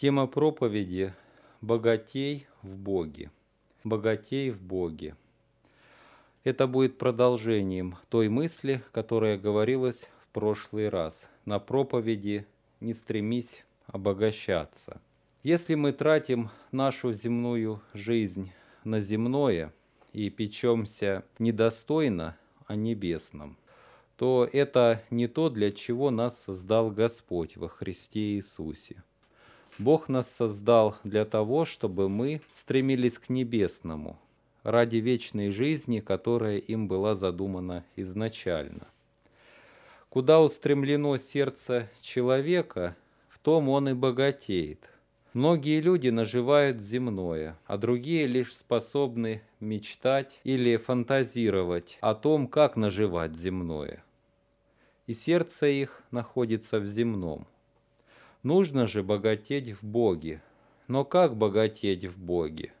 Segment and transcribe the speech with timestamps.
[0.00, 1.12] Тема проповеди
[1.60, 3.30] «Богатей в Боге».
[3.84, 5.14] «Богатей в Боге».
[6.42, 11.28] Это будет продолжением той мысли, которая говорилась в прошлый раз.
[11.44, 12.46] На проповеди
[12.80, 15.02] «Не стремись обогащаться».
[15.42, 18.52] Если мы тратим нашу земную жизнь
[18.84, 19.70] на земное
[20.14, 23.58] и печемся недостойно о небесном,
[24.16, 29.02] то это не то, для чего нас создал Господь во Христе Иисусе.
[29.80, 34.18] Бог нас создал для того, чтобы мы стремились к небесному,
[34.62, 38.86] ради вечной жизни, которая им была задумана изначально.
[40.10, 42.94] Куда устремлено сердце человека,
[43.30, 44.90] в том он и богатеет.
[45.32, 53.34] Многие люди наживают земное, а другие лишь способны мечтать или фантазировать о том, как наживать
[53.34, 54.04] земное–
[55.10, 57.48] и сердце их находится в земном.
[58.42, 60.42] Нужно же богатеть в Боге.
[60.88, 62.72] Но как богатеть в Боге?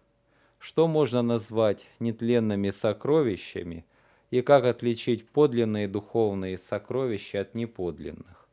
[0.58, 3.84] Что можно назвать нетленными сокровищами
[4.30, 8.48] и как отличить подлинные духовные сокровища от неподлинных?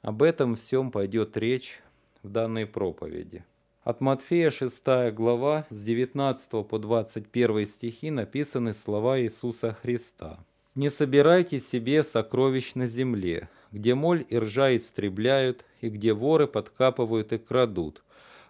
[0.00, 1.82] Об этом всем пойдет речь
[2.22, 3.44] в данной проповеди.
[3.82, 10.42] От Матфея 6 глава с 19 по 21 стихи написаны слова Иисуса Христа–
[10.74, 17.34] не собирайте себе сокровищ на земле, где моль и ржа истребляют, и где воры подкапывают
[17.34, 18.02] и крадут.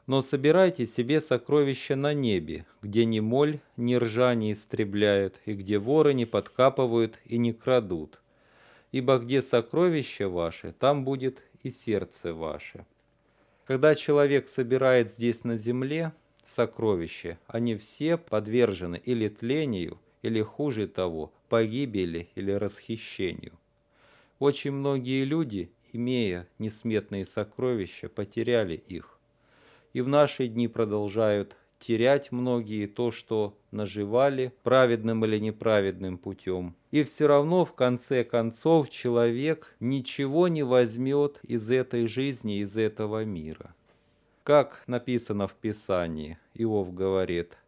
[0.07, 5.79] Но собирайте себе сокровища на небе, где ни моль, ни ржа не истребляют, и где
[5.79, 8.21] воры не подкапывают и не крадут.
[8.93, 12.87] Ибо где сокровища ваши, там будет и сердце ваше.
[13.65, 16.13] Когда человек собирает здесь на земле
[16.45, 23.59] сокровища, они все подвержены или тлению, или хуже того, погибели или расхищению.
[24.39, 29.19] Очень многие люди, имея несметные сокровища, потеряли их.
[29.93, 36.75] И в наши дни продолжают терять многие то, что наживали праведным или неправедным путем.
[36.91, 43.25] И все равно в конце концов человек ничего не возьмет из этой жизни, из этого
[43.25, 43.75] мира.
[44.43, 47.59] Как написано в Писании, Иов говорит,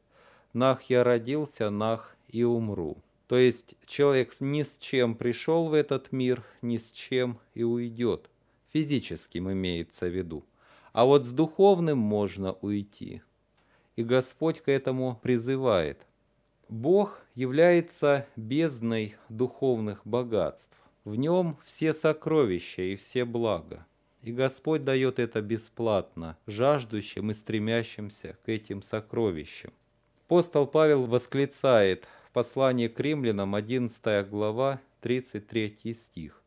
[0.53, 2.99] «Нах я родился, нах и умру».
[3.27, 8.31] То есть человек ни с чем пришел в этот мир, ни с чем и уйдет.
[8.73, 10.45] Физическим имеется в виду.
[10.93, 13.23] А вот с духовным можно уйти.
[13.97, 16.07] И Господь к этому призывает.
[16.69, 20.77] Бог является бездной духовных богатств.
[21.05, 23.87] В нем все сокровища и все блага.
[24.23, 29.73] И Господь дает это бесплатно, жаждущим и стремящимся к этим сокровищам.
[30.27, 36.43] Апостол Павел восклицает Послание к римлянам, 11 глава, 33 стих.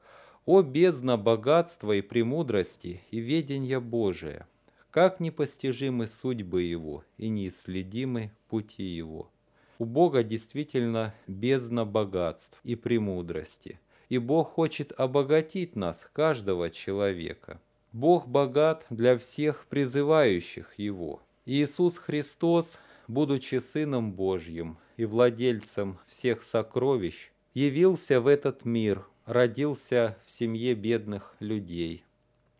[0.45, 4.47] «О бездна богатства и премудрости и ведения Божия!
[4.91, 9.31] Как непостижимы судьбы Его и неисследимы пути Его!»
[9.79, 13.79] У Бога действительно бездна богатств и премудрости.
[14.09, 17.59] И Бог хочет обогатить нас, каждого человека.
[17.93, 21.23] Бог богат для всех призывающих Его.
[21.47, 22.77] Иисус Христос,
[23.07, 31.37] будучи Сыном Божьим, и владельцем всех сокровищ, явился в этот мир, родился в семье бедных
[31.39, 32.03] людей,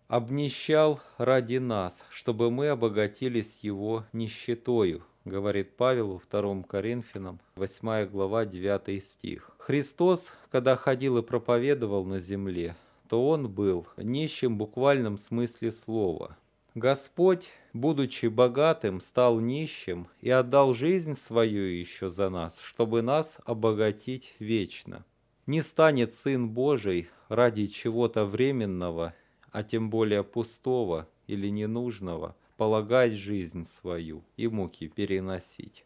[0.07, 8.45] обнищал ради нас, чтобы мы обогатились его нищетою, говорит Павел во 2 Коринфянам, 8 глава,
[8.45, 9.51] 9 стих.
[9.57, 12.77] Христос, когда ходил и проповедовал на земле,
[13.09, 16.37] то Он был нищим в буквальном смысле слова–
[16.75, 24.35] Господь, будучи богатым, стал нищим и отдал жизнь свою еще за нас, чтобы нас обогатить
[24.37, 25.03] вечно.
[25.47, 29.15] Не станет Сын Божий ради чего-то временного,
[29.51, 35.85] а тем более пустого или ненужного, полагать жизнь свою и муки переносить.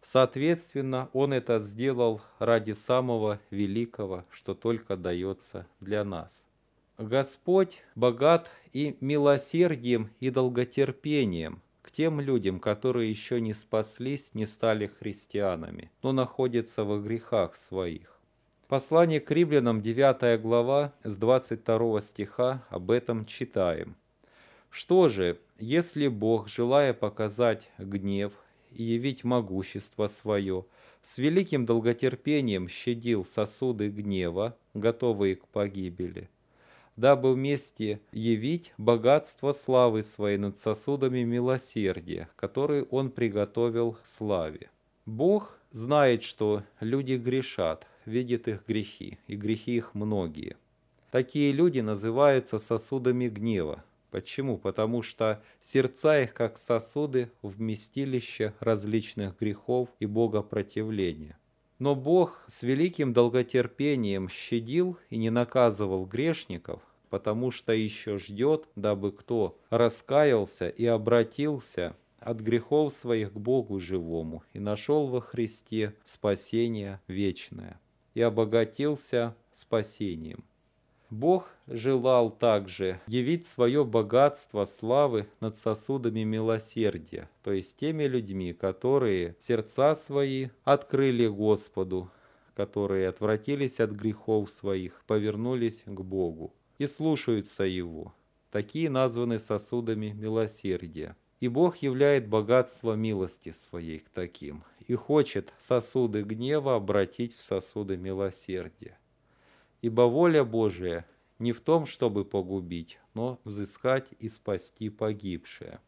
[0.00, 6.46] Соответственно, Он это сделал ради самого великого, что только дается для нас–
[7.02, 14.86] Господь богат и милосердием, и долготерпением к тем людям, которые еще не спаслись, не стали
[14.86, 18.20] христианами, но находятся во грехах своих.
[18.68, 23.96] Послание к римлянам, 9 глава, с 22 стиха об этом читаем.
[24.70, 28.32] Что же, если Бог, желая показать гнев
[28.70, 30.64] и явить могущество свое,
[31.02, 36.30] с великим долготерпением щадил сосуды гнева, готовые к погибели,
[36.96, 44.70] дабы вместе явить богатство славы своей над сосудами милосердия, которые Он приготовил славе.
[45.06, 50.56] Бог знает, что люди грешат, видит их грехи, и грехи их многие.
[51.10, 54.58] Такие люди называются сосудами гнева, Почему?
[54.58, 61.38] Потому что сердца их как сосуды вместилище различных грехов и богопротивления.
[61.82, 66.80] Но Бог с великим долготерпением щадил и не наказывал грешников,
[67.10, 74.44] потому что еще ждет, дабы кто раскаялся и обратился от грехов своих к Богу живому
[74.52, 77.80] и нашел во Христе спасение вечное
[78.14, 80.44] и обогатился спасением.
[81.12, 89.36] Бог желал также явить свое богатство славы над сосудами милосердия, то есть теми людьми, которые
[89.38, 92.10] сердца свои открыли Господу,
[92.54, 98.14] которые отвратились от грехов своих, повернулись к Богу и слушаются Его.
[98.50, 101.14] Такие названы сосудами милосердия.
[101.40, 107.98] И Бог являет богатство милости своей к таким и хочет сосуды гнева обратить в сосуды
[107.98, 108.96] милосердия.
[109.82, 111.06] Ибо воля Божия
[111.38, 115.80] не в том, чтобы погубить, но взыскать и спасти погибшее.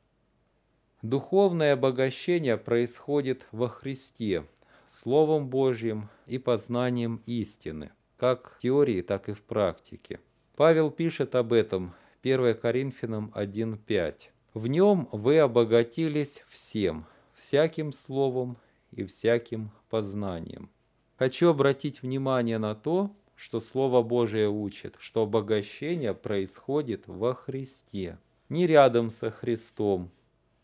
[1.03, 4.47] Духовное обогащение происходит во Христе,
[4.89, 10.21] Словом Божьим и познанием истины, как в теории, так и в практике.
[10.57, 14.15] Павел пишет об этом 1 Коринфянам 1.5.
[14.55, 18.57] «В нем вы обогатились всем, всяким словом
[18.91, 20.71] и всяким познанием».
[21.17, 28.67] Хочу обратить внимание на то, что Слово Божие учит, что обогащение происходит во Христе, не
[28.67, 30.11] рядом со Христом,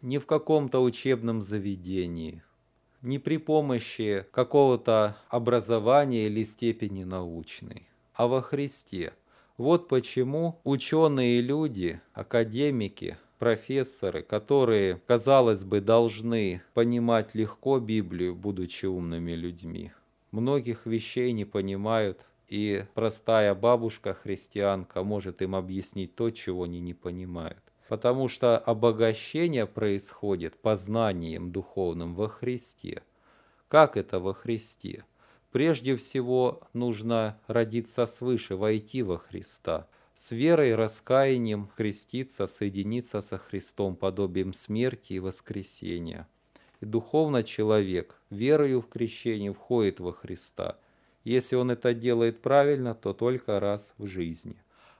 [0.02, 2.42] не в каком-то учебном заведении,
[3.02, 9.12] не при помощи какого-то образования или степени научной, а во Христе.
[9.56, 19.32] Вот почему ученые люди, академики, профессоры, которые, казалось бы, должны понимать легко Библию, будучи умными
[19.32, 19.92] людьми,
[20.30, 27.62] многих вещей не понимают и простая бабушка-христианка может им объяснить то, чего они не понимают.
[27.88, 33.02] Потому что обогащение происходит познанием духовным во Христе.
[33.68, 35.04] Как это во Христе?
[35.52, 43.96] Прежде всего нужно родиться свыше, войти во Христа, с верой, раскаянием креститься, соединиться со Христом
[43.96, 46.28] подобием смерти и воскресения.
[46.80, 50.76] И духовно человек, верою в крещение, входит во Христа–
[51.24, 54.56] если он это делает правильно, то только раз в жизни.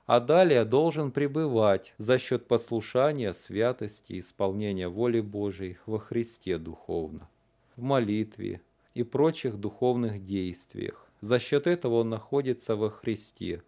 [0.06, 7.28] А далее должен пребывать за счет послушания, святости, исполнения воли Божией во Христе духовно,
[7.76, 8.60] в молитве
[8.94, 11.06] и прочих духовных действиях.
[11.20, 13.62] За счет этого он находится во Христе.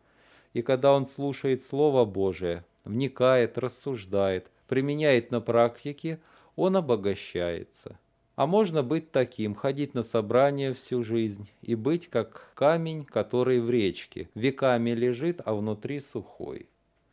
[0.53, 6.19] И когда он слушает Слово Божие, вникает, рассуждает, применяет на практике,
[6.57, 7.99] он обогащается.
[8.35, 13.69] А можно быть таким, ходить на собрания всю жизнь и быть как камень, который в
[13.69, 16.67] речке, веками лежит, а внутри сухой,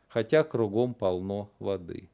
[0.07, 2.09] хотя кругом полно воды.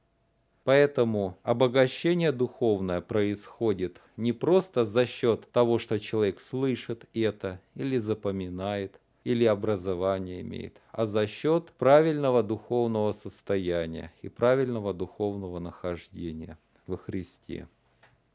[0.64, 9.00] Поэтому обогащение духовное происходит не просто за счет того, что человек слышит это или запоминает,
[9.24, 17.68] или образование имеет, а за счет правильного духовного состояния и правильного духовного нахождения во Христе.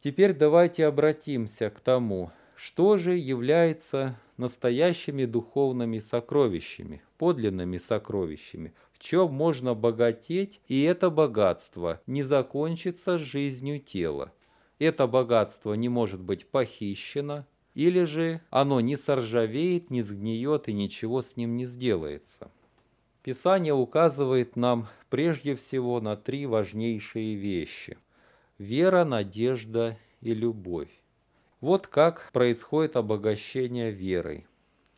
[0.03, 9.35] Теперь давайте обратимся к тому, что же является настоящими духовными сокровищами, подлинными сокровищами, в чем
[9.35, 14.33] можно богатеть, и это богатство не закончится жизнью тела.
[14.79, 21.21] Это богатство не может быть похищено, или же оно не соржавеет, не сгниет и ничего
[21.21, 22.51] с ним не сделается.
[23.23, 27.99] Писание указывает нам прежде всего на три важнейшие вещи–
[28.61, 30.91] вера, надежда и любовь.
[31.63, 34.47] Вот как происходит обогащение верой.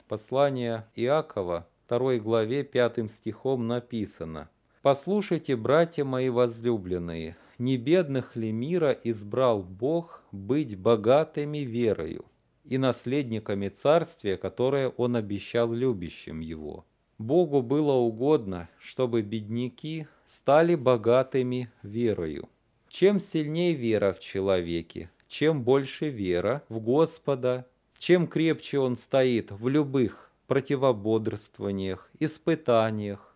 [0.08, 4.50] Послание Иакова, 2 главе 5 стихом написано
[4.82, 12.24] «Послушайте, братья мои возлюбленные, не бедных ли мира избрал Бог быть богатыми верою
[12.64, 16.84] и наследниками царствия, которое Он обещал любящим Его?»
[17.18, 22.48] Богу было угодно, чтобы бедняки стали богатыми верою.
[22.92, 29.66] Чем сильнее вера в человеке, чем больше вера в Господа, чем крепче он стоит в
[29.66, 33.34] любых противободрствованиях, испытаниях,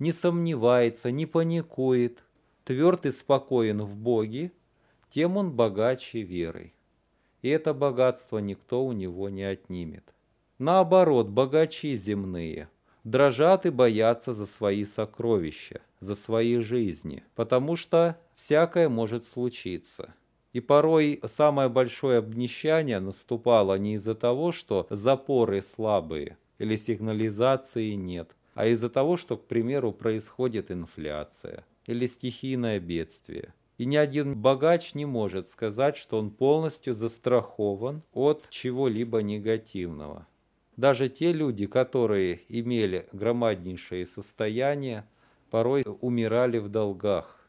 [0.00, 2.24] не сомневается, не паникует,
[2.64, 4.50] тверд и спокоен в Боге,
[5.08, 6.74] тем он богаче верой.
[7.42, 10.16] И это богатство никто у него не отнимет.
[10.58, 12.68] Наоборот, богачи земные
[13.04, 20.14] дрожат и боятся за свои сокровища, за свои жизни, потому что всякое может случиться.
[20.52, 28.36] И порой самое большое обнищание наступало не из-за того, что запоры слабые или сигнализации нет,
[28.54, 31.64] а из-за того, что, к примеру, происходит инфляция.
[31.86, 33.54] или стихийное бедствие.
[33.78, 40.26] И ни один богач не может сказать, что он полностью застрахован от чего-либо негативного.
[40.76, 45.04] Даже те люди, которые имели громаднейшее состояние,
[45.50, 47.45] порой умирали в долгах.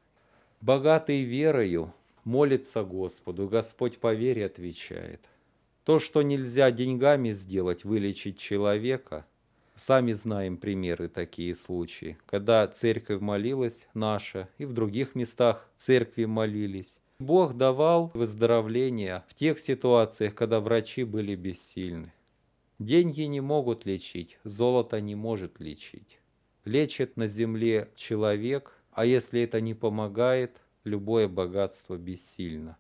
[0.62, 5.30] Богатый верою молится Господу, Господь по вере отвечает.
[5.84, 9.26] То, что нельзя деньгами сделать, вылечить человека,
[9.76, 17.00] сами знаем примеры такие случаи, когда церковь молилась наша, и в других местах церкви молились.
[17.20, 22.12] Бог давал выздоровление в тех ситуациях, когда врачи были бессильны.
[22.80, 26.20] Деньги не могут лечить, золото не может лечить.
[26.66, 32.77] Лечит на земле человек, а если это не помогает, любое богатство бессильно.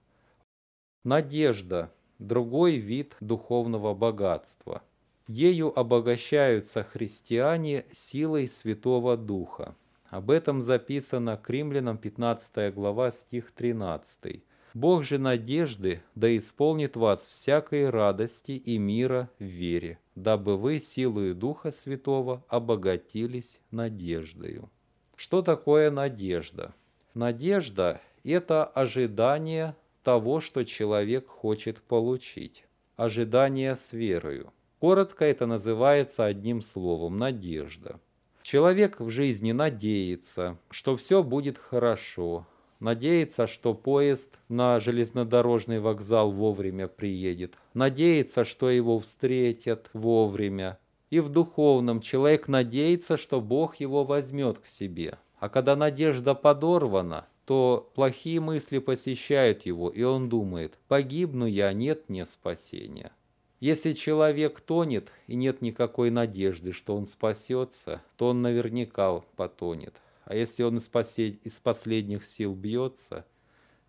[1.03, 4.81] Надежда– другой вид духовного богатства.
[5.27, 9.75] Ею обогащаются христиане силой Святого Духа.
[10.09, 14.43] Об этом записано к римлянам 15 глава стих 13.
[14.73, 21.35] «Бог же надежды да исполнит вас всякой радости и мира в вере, дабы вы силою
[21.35, 24.71] Духа Святого обогатились надеждою».
[25.17, 26.75] Что такое надежда?
[27.15, 32.65] Надежда– это ожидание того, что человек хочет получить.
[32.97, 34.53] Ожидание с верою.
[34.79, 37.99] Коротко это называется одним словом– надежда.
[38.43, 42.45] Человек в жизни надеется, что все будет хорошо,
[42.79, 50.77] надеется, что поезд на железнодорожный вокзал вовремя приедет, надеется, что его встретят вовремя.
[51.09, 55.17] И в духовном человек надеется, что Бог его возьмет к себе.
[55.39, 62.09] А когда надежда подорвана, то плохие мысли посещают его, и он думает, погибну я, нет
[62.09, 63.13] мне спасения.
[63.59, 69.95] Если человек тонет и нет никакой надежды, что он спасется, то он наверняка потонет.
[70.25, 71.39] А если он из, послед...
[71.43, 73.25] из последних сил бьется,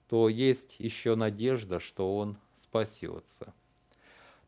[0.09, 3.53] то есть еще надежда, что он спасется.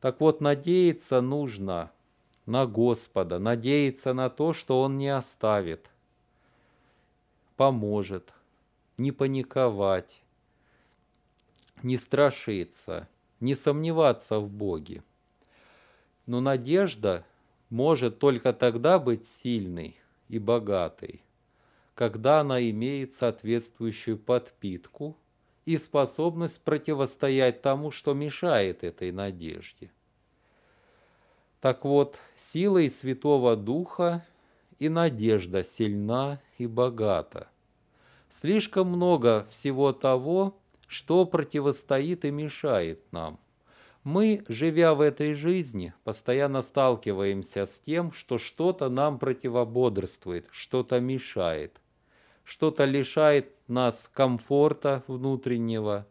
[0.01, 1.91] Так вот, надеяться нужно
[2.51, 5.89] на Господа, надеяться на то, что Он не оставит,
[7.57, 8.35] поможет,
[8.99, 10.21] не паниковать,
[11.85, 15.05] не страшиться, не сомневаться в Боге.
[16.27, 17.25] Но надежда
[17.69, 19.97] может только тогда быть сильной
[20.29, 21.23] и богатой,
[21.95, 25.17] когда она имеет соответствующую подпитку
[25.67, 29.93] и способность противостоять тому, что мешает этой надежде.
[31.61, 34.25] Так вот, силой Святого Духа
[34.79, 37.49] и надежда сильна и богата.
[38.29, 43.39] Слишком много всего того, что противостоит и мешает нам–
[44.05, 51.81] мы, живя в этой жизни, постоянно сталкиваемся с тем, что что-то нам противободрствует, что-то мешает,
[52.43, 56.07] что-то лишает нас комфорта внутреннего,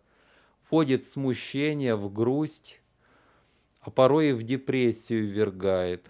[0.69, 2.78] вводит в смущение, в грусть,
[3.81, 6.09] а порой и в депрессию ввергает.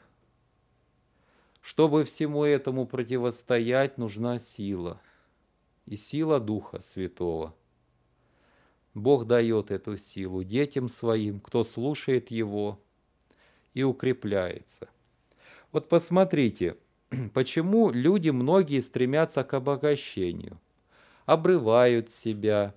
[1.61, 5.01] Чтобы всему этому противостоять, нужна сила.
[5.85, 7.55] И сила Духа Святого–
[8.93, 12.79] Бог дает эту силу детям своим, кто слушает Его
[13.73, 14.89] и укрепляется.
[15.71, 16.77] Вот посмотрите,
[17.33, 20.59] почему люди многие стремятся к обогащению,
[21.25, 22.75] обрывают себя,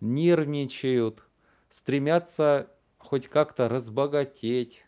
[0.00, 1.24] нервничают,
[1.70, 2.70] стремятся
[3.04, 4.84] хоть как-то разбогатеть,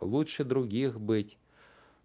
[0.00, 1.38] лучше других быть.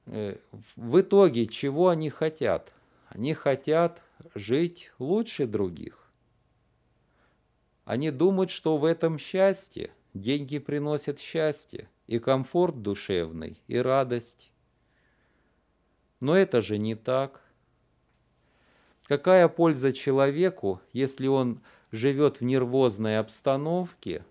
[0.06, 0.38] Э,
[0.76, 2.74] в итоге чего они хотят?
[3.08, 4.04] Они хотят
[4.36, 6.12] жить лучше других.
[7.86, 9.92] Они думают, что в этом счастье.
[10.14, 14.52] Деньги приносят счастье, и комфорт душевный, и радость.
[16.20, 17.42] Но это же не так.
[19.06, 21.62] Какая польза человеку, если он
[21.92, 24.26] живет в нервозной обстановке,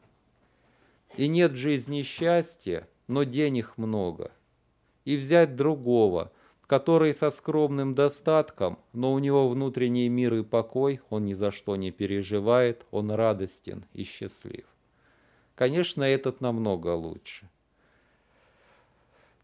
[1.17, 4.33] и нет в жизни счастья, но денег много,
[5.05, 6.33] и взять другого,
[6.67, 11.77] который со скромным достатком, но у него внутренний мир и покой, он ни за что
[11.77, 14.67] не переживает, он радостен и счастлив.
[15.55, 17.49] Конечно, этот намного лучше.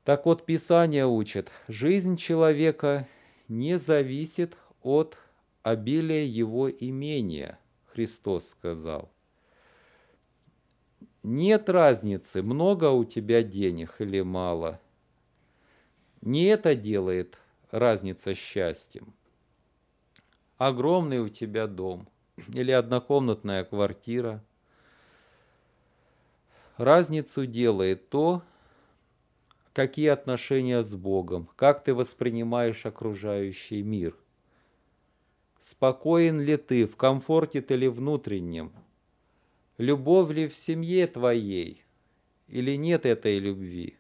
[0.05, 3.07] Так вот, Писание учит, жизнь человека
[3.47, 5.17] не зависит от
[5.63, 9.12] обилия его имения, Христос сказал.
[11.23, 14.81] Нет разницы, много у тебя денег или мало–
[16.23, 17.37] не это делает
[17.73, 19.13] разница счастьем.
[20.57, 22.09] Огромный у тебя дом
[22.55, 24.45] или однокомнатная квартира.
[26.77, 28.43] Разницу делает то,
[29.73, 34.17] какие отношения с Богом, как ты воспринимаешь окружающий мир.
[35.59, 38.73] спокоен ли ты, в комфорте ты ли внутреннем,
[39.79, 41.83] любовь ли в семье твоей,
[42.49, 43.97] или нет этой любви.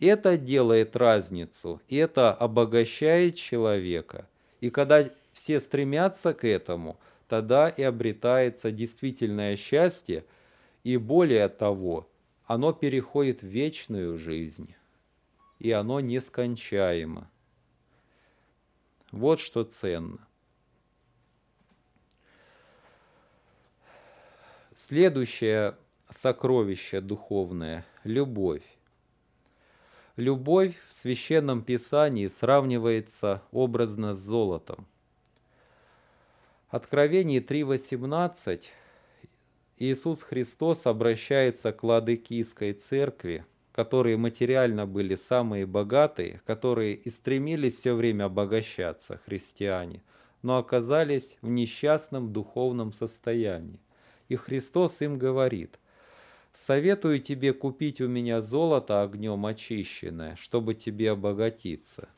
[0.00, 4.28] Это делает разницу, это обогащает человека.
[4.60, 10.24] И когда все стремятся к этому, тогда и обретается действительное счастье,
[10.82, 12.08] и более того,
[12.44, 14.74] оно переходит в вечную жизнь,
[15.58, 17.30] и оно нескончаемо.
[19.10, 20.26] Вот что ценно.
[24.76, 25.76] Следующее
[26.10, 28.64] сокровище духовное– любовь.
[30.16, 34.88] Любовь в Священном Писании сравнивается образно с золотом.
[36.70, 38.62] Откровение 3.18
[39.78, 47.94] Иисус Христос обращается к Ладыкийской церкви, которые материально были самые богатые, которые и стремились все
[47.94, 50.02] время обогащаться, христиане,
[50.42, 53.78] но оказались в несчастном духовном состоянии.
[54.34, 55.78] И Христос им говорит,
[56.52, 62.08] «Советую тебе купить у меня золото огнем очищенное, чтобы тебе обогатиться».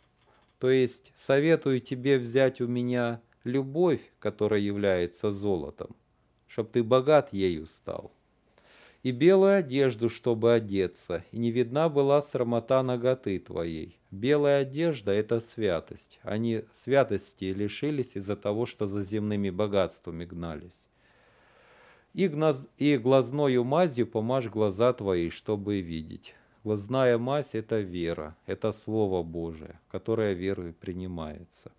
[0.58, 5.94] То есть советую тебе взять у меня любовь, которая является золотом,
[6.48, 8.10] чтобы ты богат ею стал.
[9.02, 13.98] И белую одежду, чтобы одеться, и не видна была срамота ноготы твоей.
[14.10, 16.18] Белая одежда– это святость.
[16.22, 20.85] Они святости лишились из-за того, что за земными богатствами гнались
[22.16, 26.34] и, гноз, и глазною мазью помажь глаза твои, чтобы видеть.
[26.64, 31.70] Глазная мазь– это вера, это Слово Божие, которое верой принимается.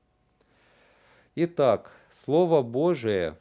[1.34, 3.36] Итак, Слово Божие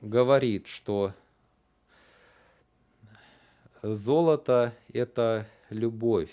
[0.00, 1.12] говорит, что
[3.82, 6.30] золото– это любовь.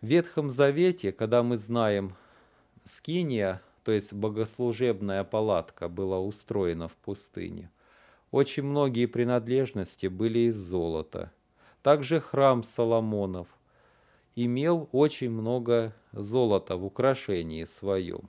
[0.00, 2.16] В Ветхом Завете, когда мы знаем
[2.82, 7.70] Скиния, то есть богослужебная палатка была устроена в пустыне.
[8.30, 11.32] Очень многие принадлежности были из золота.
[11.82, 13.48] Также храм Соломонов
[14.36, 18.28] имел очень много золота в украшении своем.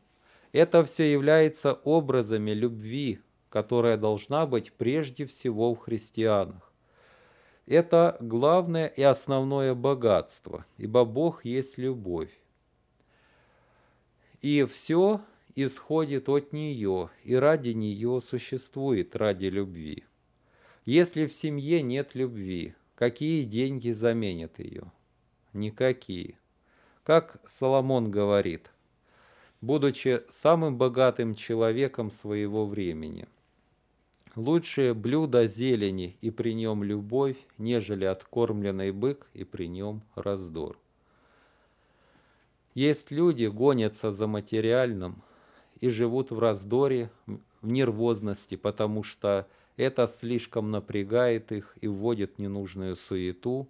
[0.54, 3.20] Это все является образами любви,
[3.50, 6.72] которая должна быть прежде всего в христианах.
[7.66, 12.32] Это главное и основное богатство, ибо Бог есть любовь.
[14.40, 15.20] И все
[15.56, 20.06] исходит от нее и ради нее существует ради любви.
[20.86, 24.92] Если в семье нет любви, какие деньги заменят ее?
[25.54, 26.38] Никакие.
[27.04, 28.72] Как Соломон говорит,
[29.62, 33.28] будучи самым богатым человеком своего времени,
[34.36, 40.80] лучшее блюдо зелени и при нем любовь, нежели откормленный бык и при нем раздор.
[42.74, 45.24] Есть люди, гонятся за материальным,
[45.80, 52.96] и живут в раздоре, в нервозности, потому что это слишком напрягает их и вводит ненужную
[52.96, 53.70] суету,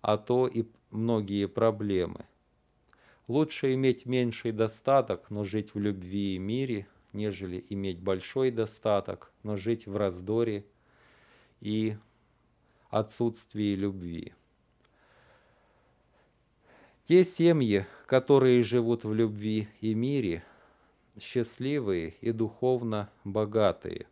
[0.00, 2.24] а то и многие проблемы.
[3.28, 9.56] Лучше иметь меньший достаток, но жить в любви и мире, нежели иметь большой достаток, но
[9.56, 10.64] жить в раздоре
[11.60, 11.96] и
[12.88, 14.34] отсутствии любви.
[17.06, 20.44] Те семьи, которые живут в любви и мире,
[21.18, 24.06] счастливые и духовно богатые.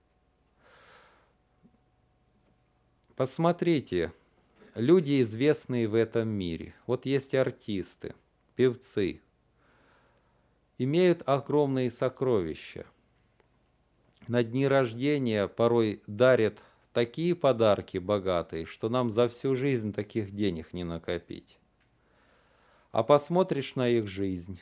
[3.16, 4.12] Посмотрите,
[4.74, 6.74] люди, известные в этом мире.
[6.87, 8.14] Вот есть артисты,
[8.54, 9.20] певцы,
[10.78, 12.87] имеют огромные сокровища.
[14.28, 20.72] На дни рождения порой дарят такие подарки богатые, что нам за всю жизнь таких денег
[20.72, 21.58] не накопить.
[22.92, 24.61] А посмотришь на их жизнь,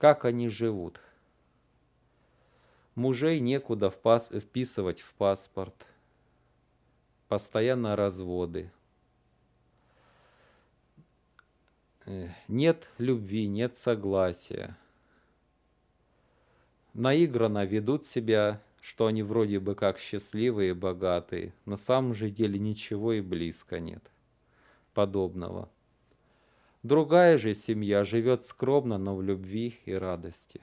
[0.00, 0.98] как они живут.
[2.94, 5.86] Мужей некуда вписывать в паспорт.
[7.28, 8.72] Постоянно разводы.
[12.06, 14.74] Э, нет любви, нет согласия.
[16.94, 21.52] Наигранно ведут себя, что они вроде бы как счастливые и богатые.
[21.66, 24.10] На самом же деле ничего и близко нет
[24.94, 25.68] подобного.
[26.82, 30.62] Другая же семья живет скромно, но в любви и радости.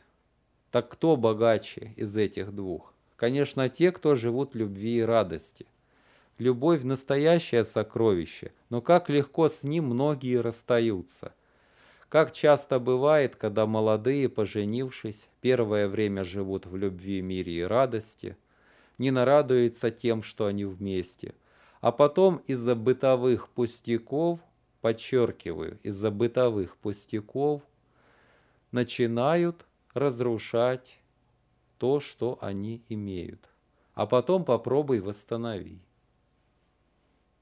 [0.71, 2.95] Так кто богаче из этих двух?
[3.15, 5.67] Конечно, те, кто живут в любви и радости.
[6.39, 11.35] Любовь– настоящее сокровище, но как легко с ним многие расстаются.
[12.09, 18.37] Как часто бывает, когда молодые, поженившись, первое время живут в любви, мире и радости,
[18.97, 21.35] не нарадуются тем, что они вместе,
[21.79, 24.39] а потом из-за бытовых пустяков
[24.81, 27.61] подчеркиваю, из-за бытовых пустяков
[28.71, 30.99] начинают разрушать
[31.77, 33.49] то, что они имеют.
[33.93, 35.79] А потом попробуй восстанови.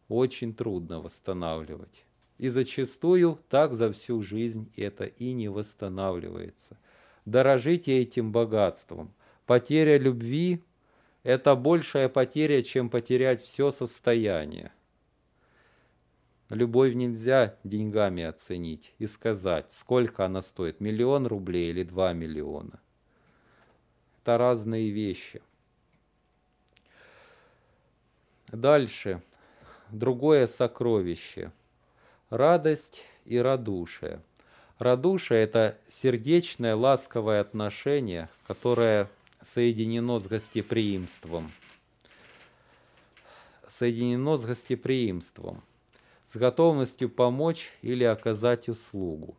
[0.08, 2.06] Очень трудно восстанавливать.
[2.38, 6.78] И зачастую так за всю жизнь это и не восстанавливается.
[7.26, 9.14] Дорожите этим богатством.
[9.46, 10.62] Потеря любви–
[11.24, 14.72] это большая потеря, чем потерять все состояние.
[16.50, 22.80] Любовь нельзя деньгами оценить и сказать, сколько она стоит, миллион рублей или два миллиона.
[24.22, 25.42] Это разные вещи.
[28.48, 29.24] Дальше.
[29.90, 31.52] Другое сокровище.
[32.30, 34.22] Радость и радушие.
[34.78, 39.10] Радушие– это сердечное, ласковое отношение, которое
[39.42, 41.52] соединено с гостеприимством.
[43.68, 45.64] Соединено с гостеприимством–
[46.26, 49.38] с готовностью помочь или оказать услугу.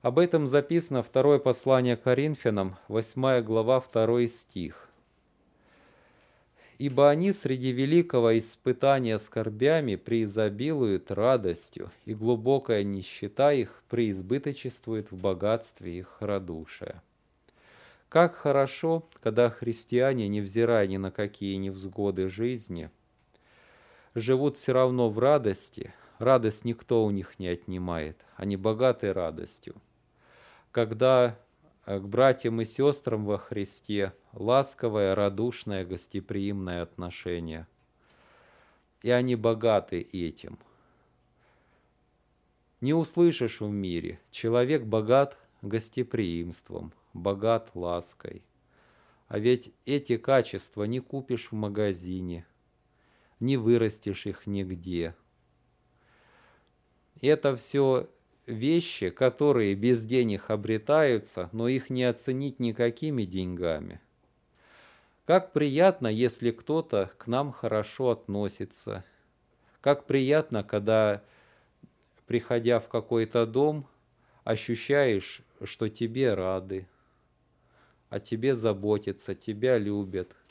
[0.00, 4.88] Об этом записано второе послание Коринфянам, 8 глава, 2 стих.
[6.78, 15.98] «Ибо они среди великого испытания скорбями преизобилуют радостью, и глубокая нищета их преизбыточествует в богатстве
[15.98, 17.02] их радушия».
[18.08, 22.90] Как хорошо, когда христиане, невзирая ни на какие невзгоды жизни–
[24.14, 25.92] живут все равно в радости.
[26.18, 28.24] Радость никто у них не отнимает.
[28.36, 29.74] Они богаты радостью.
[30.70, 31.38] Когда
[31.86, 37.66] э, к братьям и сестрам во Христе ласковое, радушное, гостеприимное отношение.
[39.02, 40.58] И они богаты этим.
[42.80, 48.44] Не услышишь в мире, человек богат гостеприимством, богат лаской.
[49.26, 52.46] А ведь эти качества не купишь в магазине–
[53.40, 55.14] не вырастешь их нигде.
[57.20, 58.08] Это все
[58.46, 64.00] вещи, которые без денег обретаются, но их не оценить никакими деньгами.
[65.24, 69.04] Как приятно, если кто-то к нам хорошо относится.
[69.80, 71.22] Как приятно, когда,
[72.26, 73.86] приходя в какой-то дом,
[74.44, 76.86] ощущаешь, что тебе рады,
[78.10, 80.36] о тебе заботятся, тебя любят–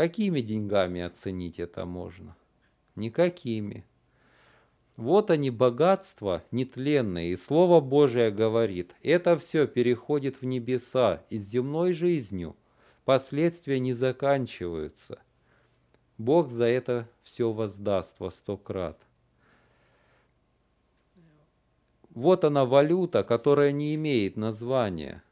[0.00, 2.34] Какими деньгами оценить это можно?
[2.96, 3.84] Никакими.
[4.96, 11.46] Вот они, богатства нетленные, и Слово Божие говорит, это все переходит в небеса, и с
[11.46, 12.56] земной жизнью
[13.04, 15.18] последствия не заканчиваются.
[16.16, 19.06] Бог за это все воздаст во сто крат.
[22.08, 25.22] Вот она валюта, которая не имеет названия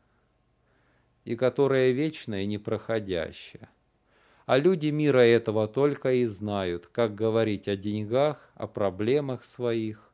[1.25, 3.71] и которая вечная и непроходящая.
[4.49, 10.11] А люди мира этого только и знают, как говорить о деньгах, о проблемах своих,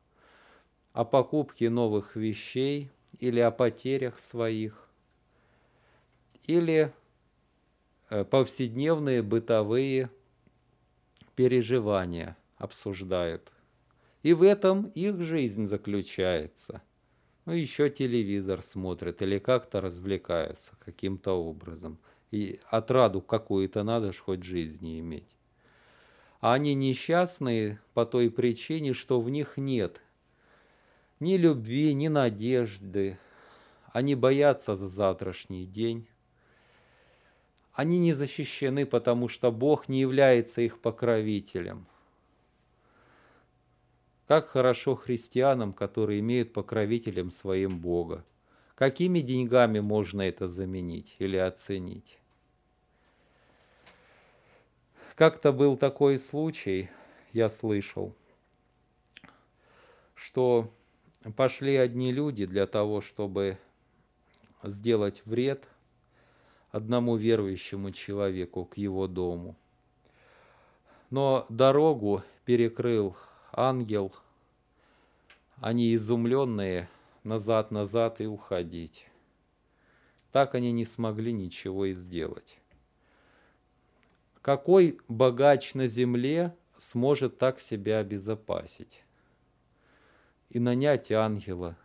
[0.91, 4.89] о покупке новых вещей или о потерях своих,
[6.47, 6.93] или
[8.09, 10.09] э, повседневные бытовые
[11.37, 13.53] переживания обсуждают.
[14.21, 16.81] И в этом их жизнь заключается.
[17.45, 21.99] Ну, еще телевизор смотрят или как-то развлекаются каким-то образом–
[22.35, 25.35] и отраду какую-то надо ж хоть жизни иметь.
[26.41, 30.01] А они несчастные по той причине, что в них нет
[31.19, 33.17] ни любви, ни надежды.
[33.93, 36.07] Они боятся за завтрашний день.
[37.73, 41.87] Они не защищены, потому что Бог не является их покровителем.
[44.27, 48.25] Как хорошо христианам, которые имеют покровителем своим Бога.
[48.75, 52.19] Какими деньгами можно это заменить или оценить?
[55.15, 56.89] Как-то был такой случай,
[57.31, 58.13] я слышал,
[60.13, 60.69] что
[61.37, 63.57] пошли одни люди для того, чтобы
[64.61, 65.69] сделать вред
[66.69, 69.55] одному верующему человеку к его дому.
[71.09, 73.15] Но дорогу перекрыл
[73.53, 74.13] ангел,
[75.61, 76.89] они изумленные
[77.23, 79.07] назад-назад и уходить.
[80.33, 82.57] Так они не смогли ничего и сделать.
[84.45, 89.03] Какой богач на земле сможет так себя обезопасить?
[90.49, 91.75] И нанять ангела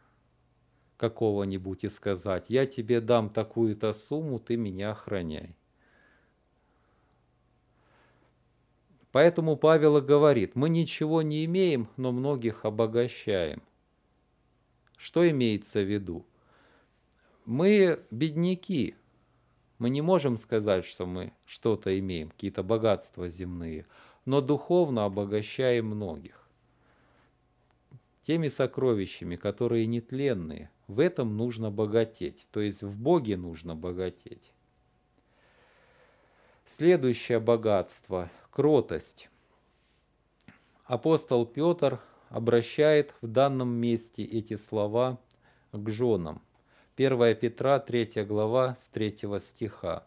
[0.99, 5.57] какого-нибудь и сказать, я тебе дам такую-то сумму, ты меня охраняй.
[9.11, 13.63] Поэтому Павел говорит, мы ничего не имеем, но многих обогащаем.
[14.99, 16.27] Что имеется в виду?
[17.47, 18.97] Мы бедняки.
[19.81, 23.87] Мы не можем сказать, что мы что-то имеем, какие-то богатства земные,
[24.27, 26.47] но духовно обогащаем многих.
[28.21, 34.53] Теми сокровищами, которые нетленные, В этом нужно богатеть, то есть в Боге нужно богатеть.
[36.67, 39.31] Следующее богатство– кротость.
[40.85, 45.19] Апостол Петр обращает в данном месте эти слова
[45.73, 46.43] к женам.
[47.01, 50.07] 1 Петра, 3 глава, с 3 стиха.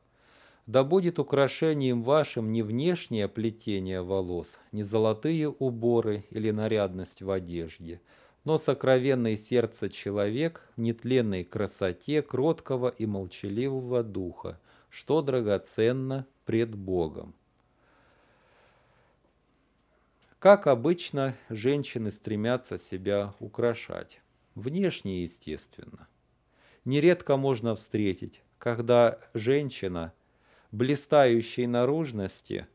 [0.68, 8.00] «Да будет украшением вашим не внешнее плетение волос, не золотые уборы или нарядность в одежде,
[8.44, 14.60] но сокровенное сердце человек в нетленной красоте кроткого и молчаливого духа,
[14.92, 17.34] что драгоценно пред Богом.
[20.38, 24.22] Как обычно, женщины стремятся себя украшать.
[24.54, 26.08] Внешне, естественно.
[26.86, 30.14] Нередко можно встретить, когда женщина,
[30.72, 32.68] блистающей наружности,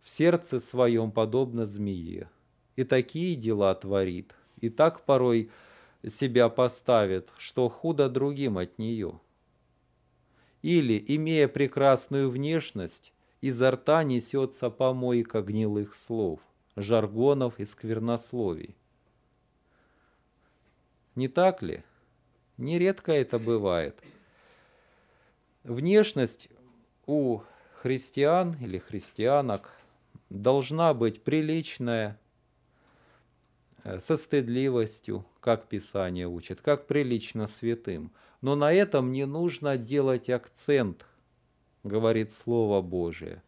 [0.00, 2.30] в сердце своем подобно змее,
[2.76, 5.50] и такие дела творит, и так порой
[6.06, 9.20] себя поставит, что худо другим от нее–
[10.62, 16.40] или, имея прекрасную внешность, изо рта несется помойка гнилых слов,
[16.76, 18.76] жаргонов и сквернословий.
[21.16, 21.82] Не так ли?
[22.58, 24.00] Нередко это бывает.
[25.64, 26.48] Внешность
[27.06, 27.40] у
[27.74, 29.72] христиан или христианок
[30.30, 32.18] должна быть приличная,
[33.84, 38.12] э, со стыдливостью, как Писание учит, как прилично святым–
[38.42, 41.06] но на этом не нужно делать акцент,
[41.84, 43.42] говорит Слово Божие.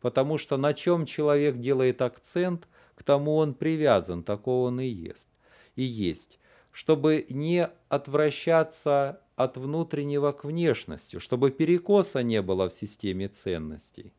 [0.00, 5.30] Потому что на чем человек делает акцент, к тому он привязан, такого он и есть.
[5.76, 6.38] И есть.
[6.74, 14.12] Чтобы не отвращаться от внутреннего к внешности, чтобы перекоса не было в системе ценностей.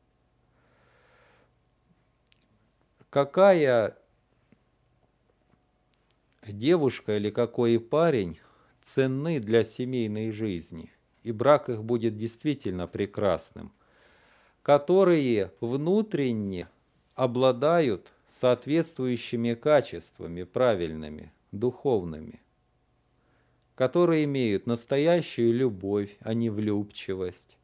[3.10, 3.98] Какая
[6.48, 8.40] девушка или какой парень
[8.80, 13.74] ценны для семейной жизни, и брак их будет действительно прекрасным,
[14.62, 16.70] которые внутренне
[17.16, 22.42] обладают соответствующими качествами, правильными, духовными,
[23.76, 27.58] которые имеют настоящую любовь, а не влюбчивость,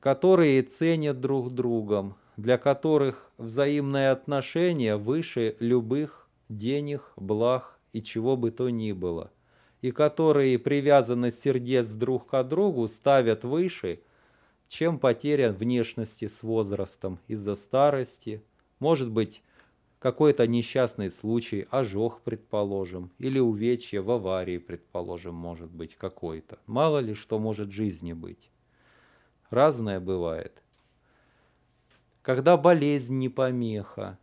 [0.00, 8.50] которые ценят друг другом, для которых взаимные отношения выше любых денег, благ и чего бы
[8.50, 9.30] то ни было–
[9.80, 14.00] и которые привязанность сердец друг к другу ставят выше,
[14.68, 18.42] чем потеря внешности с возрастом из-за старости,
[18.80, 19.42] может быть,
[19.98, 26.58] какой-то несчастный случай, ожог, предположим, или увечье в аварии, предположим, может быть какой-то.
[26.66, 28.50] Мало ли что может жизни быть.
[29.50, 30.62] Разное бывает.
[32.22, 34.18] Когда болезнь не помеха,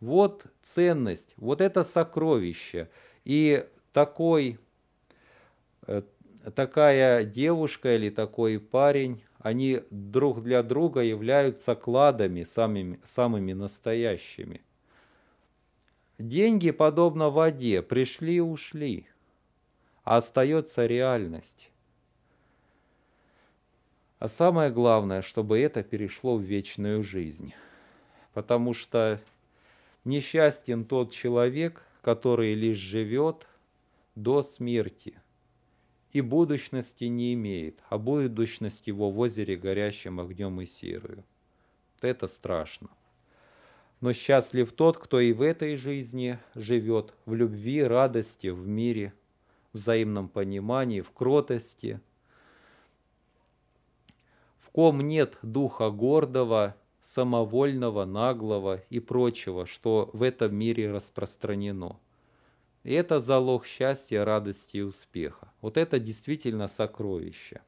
[0.00, 2.90] вот ценность, вот это сокровище.
[3.24, 4.58] И такой,
[5.86, 6.02] э,
[6.56, 14.62] такая девушка или такой парень, они друг для друга являются кладами самыми, самыми настоящими.
[16.18, 19.06] Деньги, подобно воде, пришли и ушли,
[20.04, 21.70] а остается реальность.
[24.18, 27.52] А самое главное, чтобы это перешло в вечную жизнь.
[28.32, 29.20] Потому что
[30.04, 33.46] Несчастен тот человек, который лишь живет
[34.16, 35.20] до смерти
[36.12, 41.24] и будущности не имеет, а будущность его в озере горящим огнем и серою.
[42.00, 42.90] Это страшно.
[44.00, 49.14] Но счастлив тот, кто и в этой жизни живет в любви, радости, в мире,
[49.72, 52.00] взаимном понимании, в кротости,
[54.58, 61.98] в ком нет духа гордого самовольного, наглого и прочего, что в этом мире распространено.
[62.84, 65.52] И это залог счастья, радости и успеха.
[65.60, 67.60] Вот это действительно сокровище.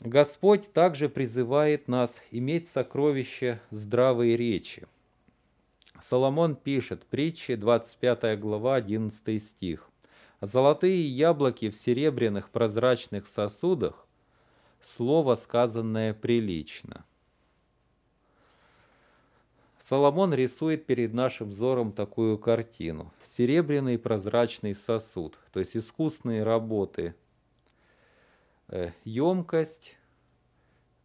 [0.00, 4.86] Господь также призывает нас иметь сокровище здравой речи.
[6.00, 9.90] Соломон пишет, притчи 25 глава, 11 стих.
[10.40, 14.06] «Золотые яблоки в серебряных прозрачных сосудах–
[14.80, 17.04] слово, сказанное прилично».
[19.88, 23.10] Соломон рисует перед нашим взором такую картину.
[23.24, 27.14] Серебряный прозрачный сосуд, то есть искусные работы,
[28.68, 29.96] э, емкость,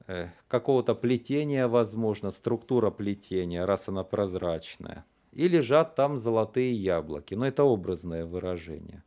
[0.07, 5.05] э, какого-то плетения, возможно, структура плетения, раз она прозрачная.
[5.31, 9.01] И лежат там золотые яблоки, но это образное выражение.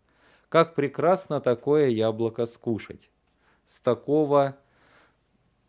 [0.49, 3.11] Как прекрасно такое яблоко скушать
[3.67, 4.57] с такого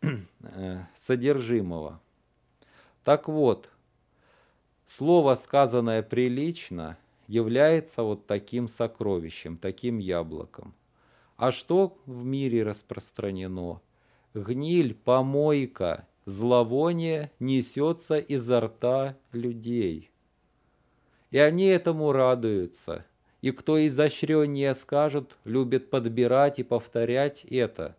[0.00, 2.00] э, содержимого.
[3.04, 3.68] Так вот,
[4.90, 6.96] Слово, сказанное прилично,
[7.26, 10.74] является вот таким сокровищем, таким яблоком.
[11.36, 13.82] А что в мире распространено?
[14.32, 20.10] Гниль, помойка, зловоние несется изо рта людей.
[21.32, 23.04] И они этому радуются.
[23.42, 27.94] И кто изощреннее скажет, любит подбирать и повторять это.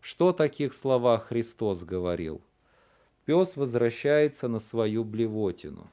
[0.00, 2.40] Что таких словах Христос говорил?
[3.24, 5.90] Пес возвращается на свою блевотину.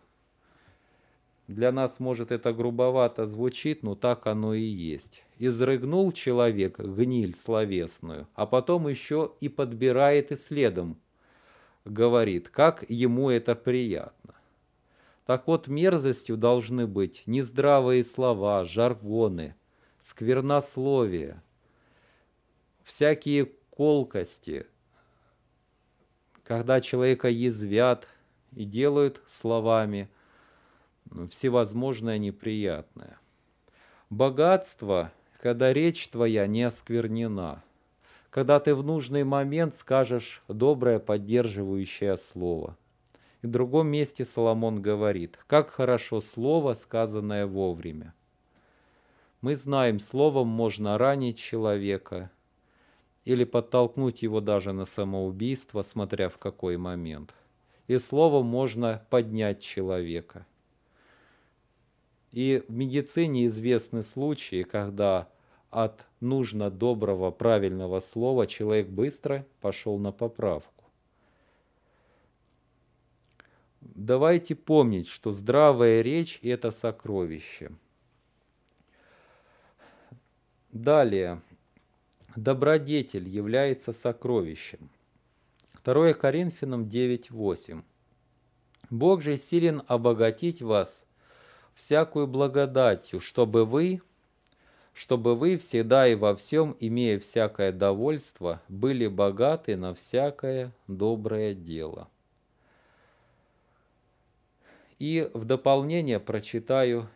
[1.47, 5.23] Для нас, может, это грубовато звучит, но так оно и есть.
[5.39, 10.99] Изрыгнул человек гниль словесную, а потом еще и подбирает и следом
[11.85, 14.35] говорит, как ему это приятно.
[15.25, 19.55] Так вот, мерзостью должны быть нездравые слова, жаргоны,
[19.99, 21.41] сквернословие,
[22.83, 24.65] всякие колкости,
[26.49, 28.07] когда человека язвят
[28.55, 30.09] и делают словами
[31.29, 33.19] всевозможное неприятное.
[34.09, 37.63] Богатство, когда речь твоя не осквернена–
[38.31, 42.77] когда ты в нужный момент скажешь доброе поддерживающее слово.
[43.41, 48.13] И в другом месте Соломон говорит, как хорошо слово, сказанное вовремя.
[49.41, 52.29] Мы знаем, словом можно ранить человека
[53.29, 57.35] или подтолкнуть его даже на самоубийство, смотря в какой момент.
[57.87, 60.47] И словом можно поднять человека.
[62.31, 65.29] И в медицине известны случаи, когда
[65.69, 70.85] от нужно доброго, правильного слова человек быстро пошел на поправку.
[73.81, 77.73] Давайте помнить, что здравая речь– это сокровище.
[80.71, 81.43] Далее.
[82.35, 84.89] Добродетель является сокровищем.
[85.83, 87.83] 2 Коринфянам 9.8.
[88.91, 91.05] Бог же силен обогатить вас
[91.73, 94.01] всякую благодатью, чтобы вы,
[94.93, 102.09] чтобы вы всегда и во всем, имея всякое довольство, были богаты на всякое доброе дело.
[104.99, 107.09] И в дополнение прочитаю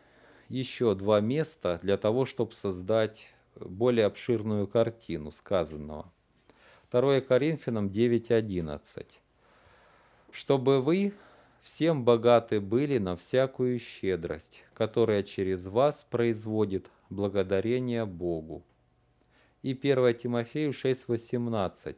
[0.47, 6.11] еще два места для того, чтобы создать более обширную картину сказанного.
[6.91, 9.05] 2 Коринфянам 9.11.
[10.31, 11.13] «Чтобы вы
[11.63, 18.63] всем богаты были на всякую щедрость, которая через вас производит благодарение Богу.
[19.61, 21.95] И 1 Тимофею 6.18,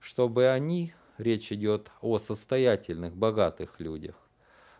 [0.00, 4.16] чтобы они, речь идет о состоятельных, богатых людях,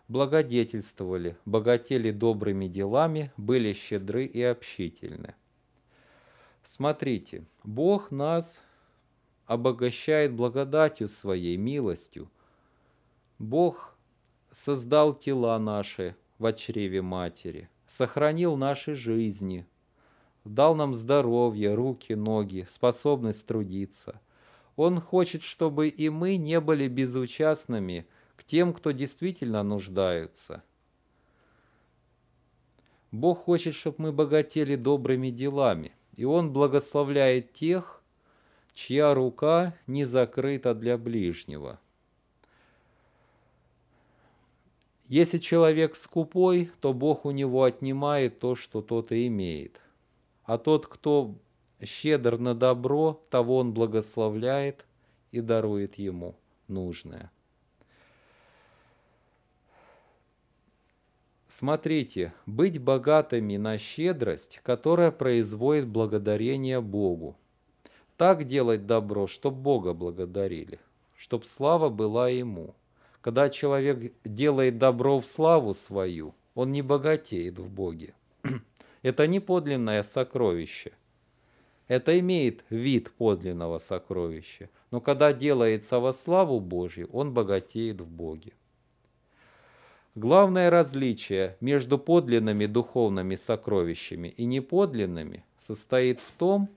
[0.07, 5.35] благодетельствовали, богатели добрыми делами, были щедры и общительны.
[6.71, 8.61] Смотрите, Бог нас
[9.47, 12.29] обогащает благодатью своей, милостью.
[13.39, 13.95] Бог
[14.51, 19.65] создал тела наши в чреве матери– сохранил наши жизни,
[20.45, 24.21] дал нам здоровье, руки, ноги, способность трудиться.
[24.75, 28.05] Он хочет, чтобы и мы не были безучастными
[28.35, 30.61] к тем, кто действительно нуждаются.
[33.11, 38.01] Бог хочет, чтобы мы богатели добрыми делами, и Он благословляет тех,
[38.73, 41.79] чья рука не закрыта для ближнего–
[45.09, 49.81] Если человек скупой, то Бог у него отнимает то, что тот и имеет.
[50.43, 51.33] А тот, кто
[51.83, 54.85] щедр на добро, того он благословляет
[55.31, 56.35] и дарует ему
[56.67, 57.31] нужное.
[61.49, 67.35] Смотрите, быть богатыми на щедрость, которая производит благодарение Богу.
[68.15, 70.79] Так делать добро, чтоб Бога благодарили,
[71.17, 72.73] чтоб слава была Ему–
[73.21, 78.13] когда человек делает добро в славу свою, он не богатеет в Боге.
[79.01, 80.93] Это не подлинное сокровище.
[81.87, 84.69] Это имеет вид подлинного сокровища.
[84.91, 88.53] Но когда делается во славу Божью, он богатеет в Боге.
[90.15, 96.69] Главное различие между подлинными духовными сокровищами и неподлинными состоит в том,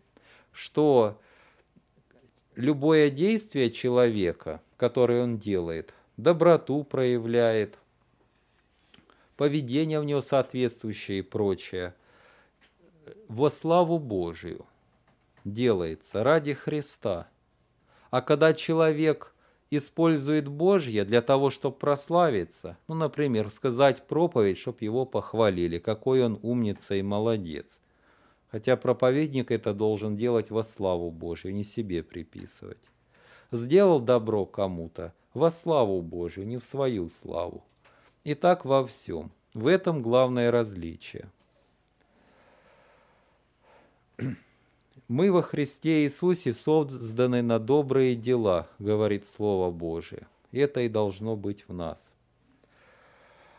[0.53, 1.19] что
[2.57, 7.79] любое действие человека, которое он делает, доброту проявляет,
[9.37, 11.95] поведение в него соответствующее и прочее,
[13.29, 14.67] во славу Божию
[15.45, 17.29] делается ради Христа.
[18.11, 19.35] А когда человек
[19.77, 26.39] использует Божье для того, чтобы прославиться, ну, например, сказать проповедь, чтобы его похвалили, какой он
[26.43, 27.81] умница и молодец.
[28.51, 32.83] Хотя проповедник это должен делать во славу Божью, не себе приписывать.
[33.51, 37.65] Сделал добро кому-то– во славу Божию, не в свою славу.
[38.25, 39.33] И так во всем.
[39.55, 41.31] В этом главное различие.
[45.13, 50.27] Мы во Христе Иисусе созданы на добрые дела, говорит Слово Божие.
[50.53, 52.15] Это и должно быть в нас.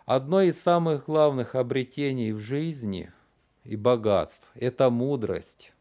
[0.08, 3.12] Одно из самых главных обретений в жизни
[3.66, 5.74] и богатств– это мудрость.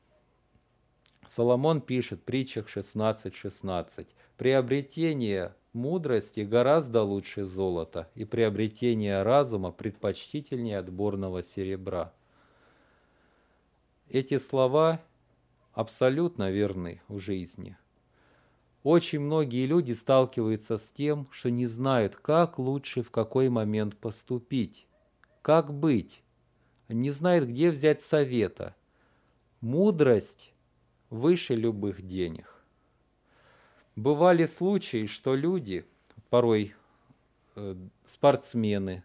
[1.27, 3.35] Соломон пишет в притчах 16.16.
[3.35, 12.13] 16, «Приобретение мудрости гораздо лучше золота, и приобретение разума предпочтительнее отборного серебра».
[14.11, 15.01] Эти слова
[15.73, 17.77] абсолютно верны в жизни.
[18.83, 24.87] Очень многие люди сталкиваются с тем, что не знают, как лучше в какой момент поступить,
[25.41, 26.23] как быть,
[26.89, 28.75] не знают, где взять совета.
[29.61, 30.53] Мудрость
[31.11, 32.53] выше любых денег.
[33.95, 35.85] Бывали случаи, что люди,
[36.29, 36.75] порой
[37.55, 39.05] э, спортсмены,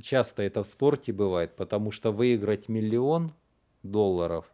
[0.00, 3.34] часто это в спорте бывает, потому что выиграть миллион
[3.82, 4.50] долларов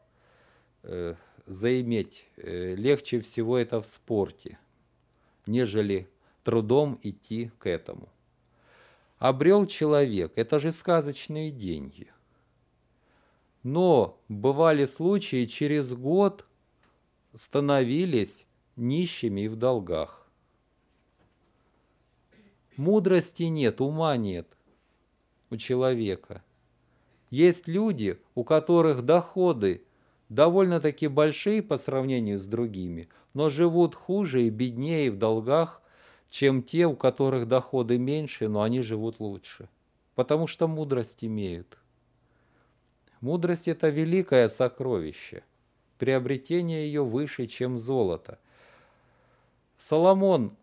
[1.46, 4.58] заиметь э, легче всего это в спорте,
[5.46, 6.08] нежели
[6.44, 8.08] трудом идти к этому.
[9.18, 12.10] Обрел человек, это же сказочные деньги.
[13.62, 16.44] Но бывали случаи, через год
[17.32, 20.26] становились нищими и в долгах.
[22.76, 24.48] Мудрости нет, ума нет
[25.50, 26.42] у человека.
[27.30, 29.84] Есть люди, у которых доходы
[30.34, 35.82] довольно-таки большие по сравнению с другими, но живут хуже и беднее в долгах,
[36.30, 39.68] чем те, у которых доходы меньше, но они живут лучше.
[40.14, 41.78] Потому что мудрость имеют.
[43.20, 45.44] Мудрость– это великое сокровище.
[45.98, 48.38] Приобретение ее выше, чем золото.
[49.76, 50.56] Соломон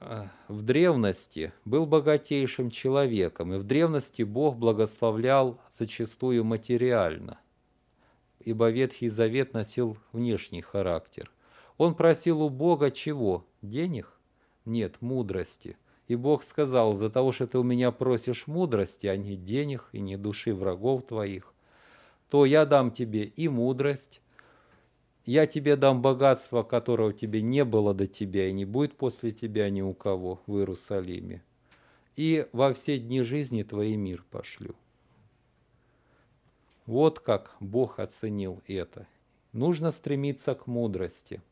[0.00, 7.38] э, в древности был богатейшим человеком, и в древности Бог благословлял зачастую материально
[8.40, 11.30] ибо Ветхий Завет носил внешний характер.
[11.76, 13.46] Он просил у Бога чего?
[13.62, 14.18] Денег?
[14.64, 15.76] Нет, мудрости.
[16.08, 20.00] И Бог сказал, за того, что ты у меня просишь мудрости, а не денег и
[20.00, 21.52] не души врагов твоих,
[22.30, 24.20] то я дам тебе и мудрость,
[25.24, 29.68] я тебе дам богатство, которого тебе не было до тебя и не будет после тебя
[29.70, 31.42] ни у кого в Иерусалиме.
[32.14, 34.76] И во все дни жизни твои мир пошлю.
[36.86, 39.08] Вот как Бог оценил это.
[39.52, 41.42] Нужно стремиться к мудрости.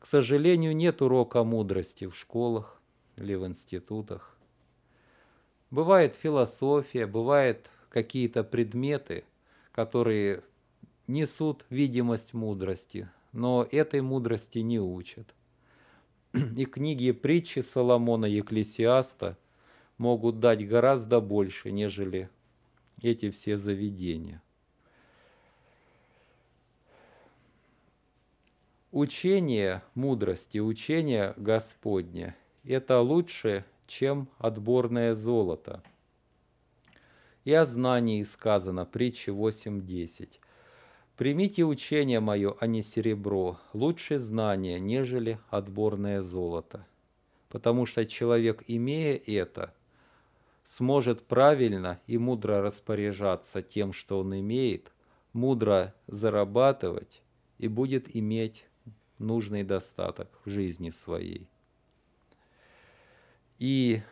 [0.00, 2.80] К сожалению, нет урока мудрости в школах
[3.16, 4.36] или в институтах.
[5.70, 9.24] Бывает философия, бывают какие-то предметы,
[9.70, 10.42] которые
[11.06, 15.32] несут видимость мудрости, но этой мудрости не учат.
[16.32, 19.38] И книги притчи Соломона Екклесиаста
[19.96, 22.30] могут дать гораздо больше, нежели
[23.02, 24.42] эти все заведения.
[28.90, 32.34] Учение мудрости, учение Господне–
[32.64, 35.82] это лучше, чем отборное золото.
[37.44, 40.30] И о знании сказано, притча 8.10.
[41.16, 46.86] «Примите учение мое, а не серебро, лучше знание, нежели отборное золото».
[47.48, 49.74] Потому что человек, имея это–
[50.68, 54.92] сможет правильно и мудро распоряжаться тем, что он имеет,
[55.32, 57.22] мудро зарабатывать
[57.56, 58.66] и будет иметь
[59.16, 61.48] нужный достаток в жизни своей.
[63.58, 64.02] И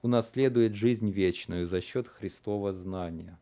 [0.00, 3.38] унаследует жизнь вечную за счет Христова знания.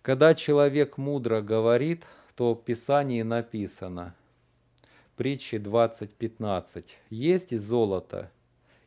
[0.00, 4.14] Когда человек мудро говорит, то в Писании написано,
[5.16, 8.32] притчи 20.15, «Есть золото,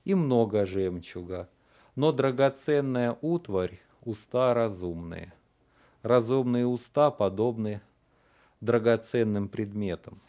[0.04, 1.49] и много жемчуга,
[1.95, 5.34] но драгоценная утварь– уста разумные.
[6.01, 7.82] Разумные уста подобны
[8.60, 10.22] драгоценным предметам.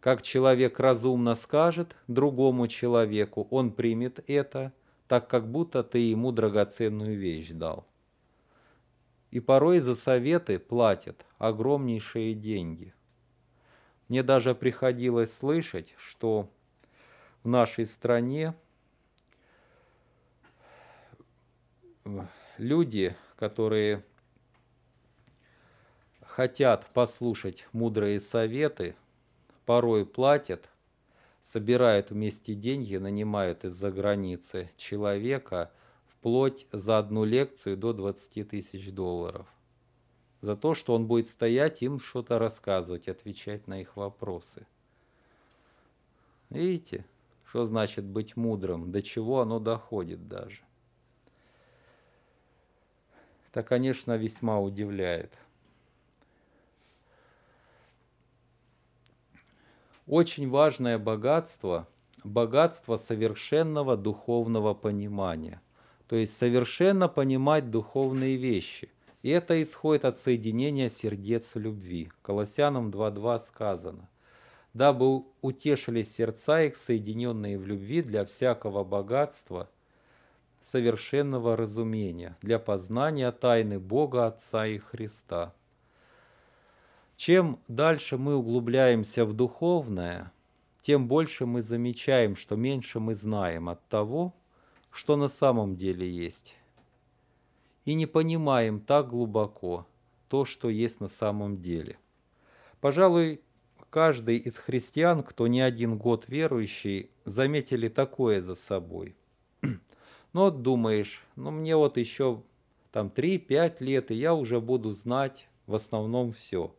[0.00, 4.72] Как человек разумно скажет другому человеку, он примет это,
[5.08, 7.86] так как будто ты ему драгоценную вещь дал.
[9.30, 12.94] И порой за советы платят огромнейшие деньги.
[14.08, 16.48] Мне даже приходилось слышать, что
[17.46, 18.54] в нашей стране
[22.58, 24.02] люди, которые
[26.22, 28.96] хотят послушать мудрые советы,
[29.64, 30.68] порой платят,
[31.40, 35.70] собирают вместе деньги, нанимают из-за границы человека
[36.08, 39.46] вплоть за одну лекцию до 20 тысяч долларов.
[40.40, 44.66] За то, что он будет стоять, им что-то рассказывать, отвечать на их вопросы.
[46.50, 47.04] Видите?
[47.56, 48.92] Что значит быть мудрым?
[48.92, 50.60] До чего оно доходит даже?
[53.48, 55.38] Это, конечно, весьма удивляет.
[60.06, 61.88] Очень важное богатство–
[62.24, 65.62] богатство совершенного духовного понимания.
[66.08, 68.90] То есть совершенно понимать духовные вещи.
[69.22, 72.12] И это исходит от соединения сердец любви.
[72.20, 74.10] Колоссянам 2.2 сказано.
[74.76, 79.70] «Дабы утешились сердца их, соединенные в любви для всякого богатства,
[80.60, 85.54] совершенного разумения, для познания тайны Бога Отца и Христа».
[87.16, 90.30] Чем дальше мы углубляемся в духовное,
[90.82, 94.34] тем больше мы замечаем, что меньше мы знаем от того,
[94.90, 96.54] что на самом деле есть.
[97.86, 99.86] И не понимаем так глубоко
[100.28, 101.96] то, что есть на самом деле.
[102.82, 103.40] Пожалуй,
[103.96, 109.16] каждый из христиан, кто не один год верующий, заметили такое за собой.
[110.34, 112.42] Ну вот думаешь, ну мне вот еще
[112.92, 116.76] там 3-5 лет, и я уже буду знать в основном все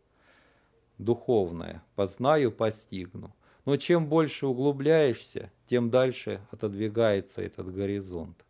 [0.99, 3.35] –духовное, познаю, постигну.
[3.65, 8.45] Но чем больше углубляешься, тем дальше отодвигается этот горизонт.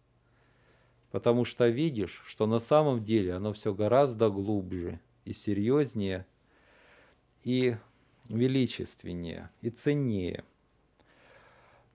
[1.11, 6.26] Потому что видишь, что на самом деле оно все гораздо глубже и серьезнее,
[7.45, 7.78] и
[8.30, 10.43] величественнее, и ценнее.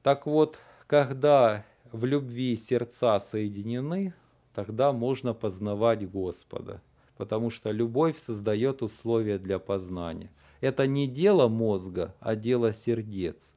[0.03, 4.15] Так вот, когда в любви сердца соединены,
[4.55, 6.83] тогда можно познавать Господа–
[7.23, 10.29] потому что любовь создает условия для познания.
[10.61, 13.55] Это не дело мозга, а дело сердец.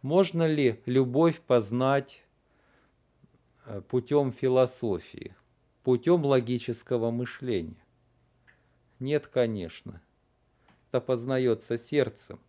[0.00, 2.24] Можно ли любовь познать
[3.66, 5.36] э, путем философии,
[5.82, 7.84] путем логического мышления?
[8.98, 10.00] Нет, конечно.
[10.90, 12.40] Это познается сердцем.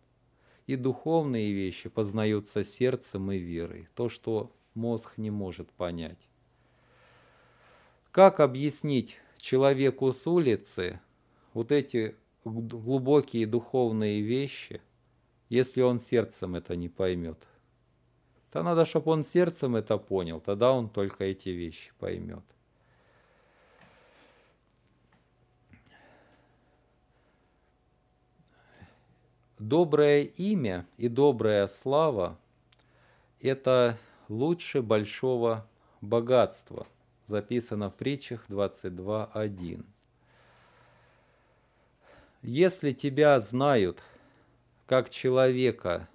[0.66, 3.88] И духовные вещи познаются сердцем и верой.
[3.94, 6.28] То, что мозг не может понять.
[8.10, 11.00] Как объяснить человеку с улицы
[11.54, 14.80] вот эти глубокие духовные вещи,
[15.48, 17.46] если он сердцем это не поймет.
[18.50, 22.44] То надо, чтобы он сердцем это понял, тогда он только эти вещи поймет.
[29.64, 32.36] Доброе имя и добрая слава–
[33.40, 33.96] это
[34.28, 35.68] лучше большого
[36.00, 36.88] богатства–
[37.26, 39.84] записано в притчах 22.1.
[42.42, 44.02] Если тебя знают
[44.86, 46.08] как человека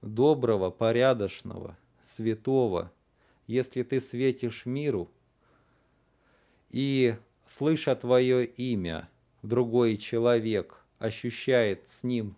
[0.00, 2.90] доброго, порядочного, святого,
[3.46, 5.08] если ты светишь миру
[6.70, 7.14] и,
[7.46, 9.08] слыша твое имя,
[9.42, 12.36] другой человек ощущает с ним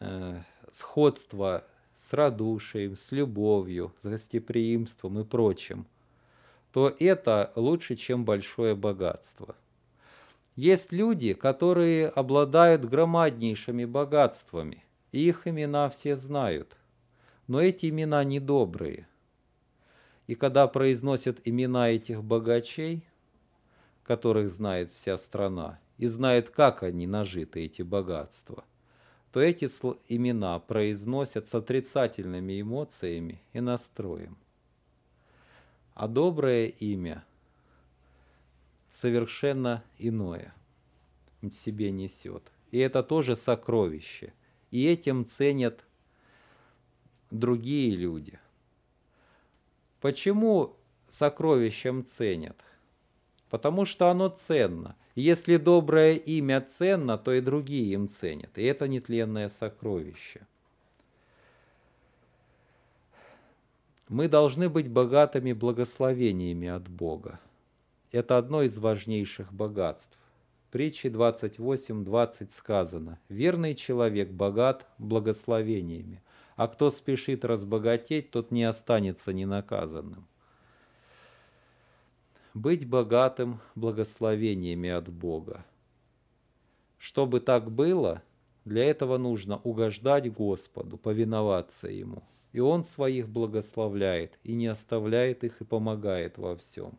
[0.00, 1.64] э, сходство
[1.94, 5.86] с радушием, с любовью, с гостеприимством и прочим–
[6.72, 9.56] то это лучше, чем большое богатство.
[10.54, 16.76] Есть люди, которые обладают громаднейшими богатствами, и их имена все знают,
[17.46, 19.06] но эти имена недобрые.
[20.26, 23.04] И когда произносят имена этих богачей,
[24.02, 28.64] которых знает вся страна, и знает, как они нажиты, эти богатства,
[29.32, 29.66] то эти
[30.08, 34.38] имена произносят с отрицательными эмоциями и настроем–
[35.98, 37.24] а доброе имя
[38.88, 40.54] совершенно иное
[41.50, 42.52] себе несет.
[42.70, 44.32] И это тоже сокровище.
[44.70, 45.84] И этим ценят
[47.32, 48.38] другие люди.
[50.00, 50.76] Почему
[51.08, 52.64] сокровищем ценят?
[53.50, 54.94] Потому что оно ценно.
[55.20, 58.56] Если доброе имя ценно, то и другие им ценят.
[58.56, 60.46] И это нетленное сокровище.
[64.08, 67.40] Мы должны быть богатыми благословениями от Бога.
[68.12, 70.16] Это одно из важнейших богатств.
[70.68, 76.22] В притче 28.20 сказано, «Верный человек богат благословениями,
[76.54, 80.28] а кто спешит разбогатеть, тот не останется ненаказанным».
[82.58, 85.64] Быть богатым благословениями от Бога.
[86.98, 88.22] Чтобы так было,
[88.64, 95.60] для этого нужно угождать Господу, повиноваться Ему– и Он своих благословляет, и не оставляет их,
[95.60, 96.98] и помогает во всем.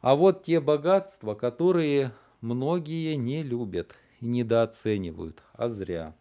[0.00, 6.14] А вот те богатства, которые многие не любят и недооценивают, а зря.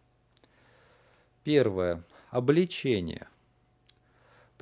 [1.44, 2.04] Первое.
[2.30, 3.28] Обличение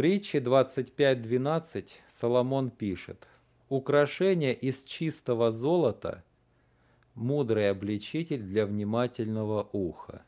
[0.01, 3.27] притче 25.12 Соломон пишет,
[3.69, 6.23] «Украшение из чистого золота–
[7.13, 10.23] мудрый обличитель для внимательного уха».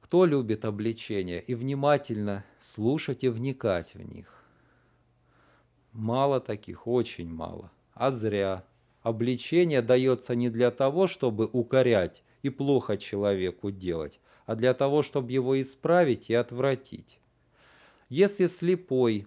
[0.00, 4.42] Кто любит обличения и внимательно слушать и вникать в них?
[5.92, 7.70] Мало таких, очень мало.
[7.92, 8.64] А зря.
[9.02, 14.18] Обличение дается не для того, чтобы укорять и плохо человеку делать,
[14.52, 17.18] а для того, чтобы его исправить и отвратить.
[18.10, 19.26] Если слепой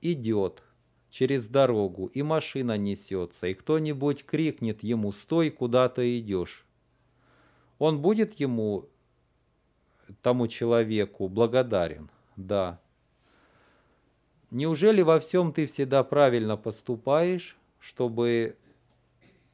[0.00, 0.62] идет
[1.10, 6.64] через дорогу, и машина несется, и кто-нибудь крикнет ему «Стой, куда ты идешь!»,
[7.80, 8.88] он будет ему,
[10.22, 12.08] тому человеку, благодарен?
[12.36, 12.80] Да.
[14.52, 18.56] Неужели во всем ты всегда правильно поступаешь, чтобы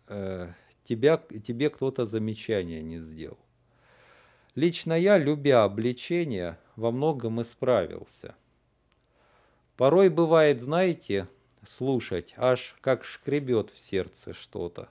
[0.09, 0.53] э,
[0.85, 3.39] тебя, тебе кто-то замечание не сделал?
[4.57, 8.35] Лично я, любя обличение, во многом исправился.
[9.77, 11.29] Порой бывает, знаете,
[11.63, 14.89] слушать, аж как шкребет в сердце что-то.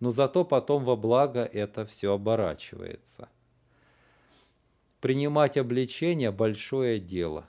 [0.00, 3.28] Но зато потом во благо это все оборачивается.
[5.00, 7.46] Принимать обличение– большое дело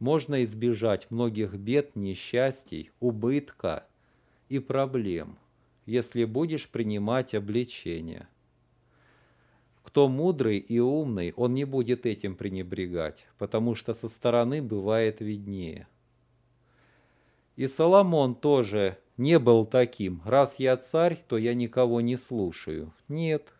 [0.00, 3.86] можно избежать многих бед, несчастий, убытка
[4.48, 5.38] и проблем,
[5.86, 8.26] если будешь принимать обличение.
[9.90, 15.88] Кто мудрый и умный, он не будет этим пренебрегать, потому что со стороны бывает виднее.
[17.56, 20.22] И Соломон тоже не был таким.
[20.24, 22.94] Раз я царь, то я никого не слушаю.
[23.08, 23.52] Нет.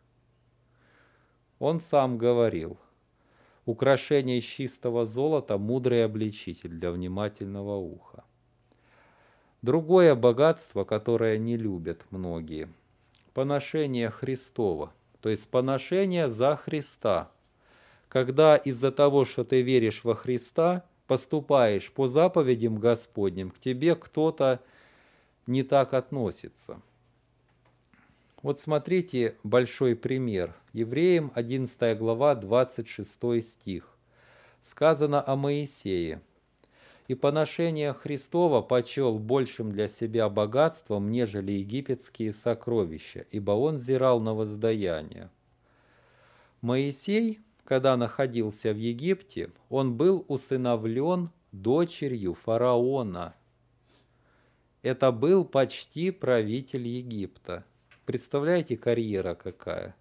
[1.58, 2.78] Он сам говорил–
[3.66, 8.24] Украшение из чистого золота– мудрый обличитель для внимательного уха.
[9.62, 12.68] Другое богатство, которое не любят многие–
[13.34, 17.30] поношение Христова, то есть поношение за Христа.
[18.08, 24.60] Когда из-за того, что ты веришь во Христа, поступаешь по заповедям Господним, к тебе кто-то
[25.46, 26.80] не так относится–
[28.42, 30.54] вот смотрите большой пример.
[30.72, 33.98] Евреям 11 глава 26 стих.
[34.62, 36.22] Сказано о Моисее.
[37.10, 44.32] «И поношение Христова почел большим для себя богатством, нежели египетские сокровища, ибо он зирал на
[44.32, 45.28] воздаяние».
[46.60, 53.34] Моисей, когда находился в Египте, он был усыновлен дочерью фараона.
[54.82, 57.64] Это был почти правитель Египта–
[58.10, 59.94] Представляете, карьера какая?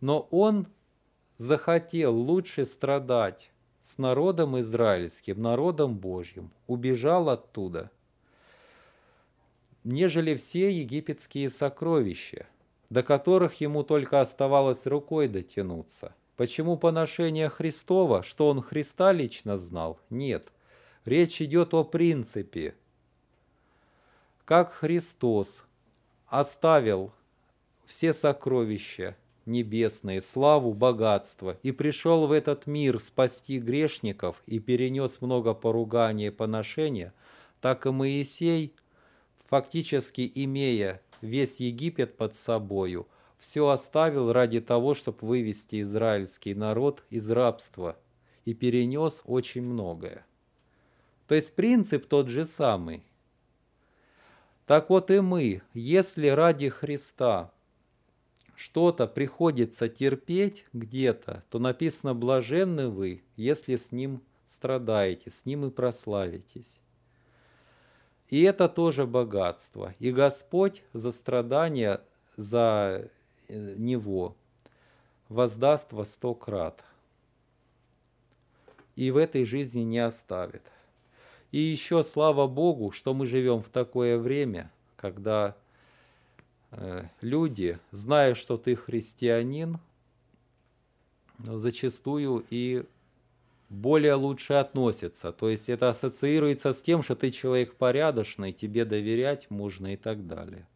[0.00, 0.66] Но он
[1.36, 3.50] захотел лучше страдать
[3.84, 7.90] с народом израильским, народом Божьим, убежал оттуда,
[9.84, 12.46] нежели все египетские сокровища,
[12.88, 16.14] до которых ему только оставалось рукой дотянуться.
[16.36, 18.22] Почему поношение Христова?
[18.22, 20.00] Что он Христа лично знал?
[20.08, 20.50] Нет.
[21.04, 22.74] Речь идет о принципе.
[24.46, 25.62] Как Христос
[26.26, 27.12] оставил
[27.84, 29.14] все сокровища
[29.46, 36.30] небесные, славу, богатство, и пришел в этот мир спасти грешников и перенес много поругания и
[36.30, 37.14] поношения,
[37.60, 38.74] так и Моисей,
[39.48, 43.06] фактически имея весь Египет под собою,
[43.38, 47.96] все оставил ради того, чтобы вывести израильский народ из рабства
[48.44, 50.26] и перенес очень многое.
[51.28, 53.04] То есть принцип тот же самый–
[54.66, 57.52] так вот и мы, если ради Христа
[58.56, 65.70] что-то приходится терпеть где-то, то написано «блаженны вы, если с Ним страдаете, с Ним и
[65.70, 66.80] прославитесь».
[68.28, 69.94] И это тоже богатство.
[69.98, 72.00] И Господь за страдания
[72.36, 73.10] за
[73.48, 74.36] э, Него
[75.28, 76.84] воздаст во сто крат.
[78.96, 80.70] И в этой жизни не оставит.
[81.50, 85.56] И еще слава Богу, что мы живем в такое время, когда
[87.20, 89.78] люди, зная, что ты христианин,
[91.38, 92.84] зачастую и
[93.68, 95.32] более лучше относятся.
[95.32, 100.26] То есть это ассоциируется с тем, что ты человек порядочный, тебе доверять можно и так
[100.26, 100.66] далее.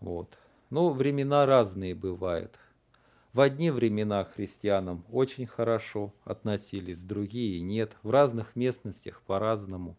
[0.00, 0.38] Вот.
[0.70, 2.58] Ну, времена разные бывают.
[3.32, 7.96] В одни времена христианам очень хорошо относились, другие нет.
[8.02, 9.96] В разных местностях по-разному.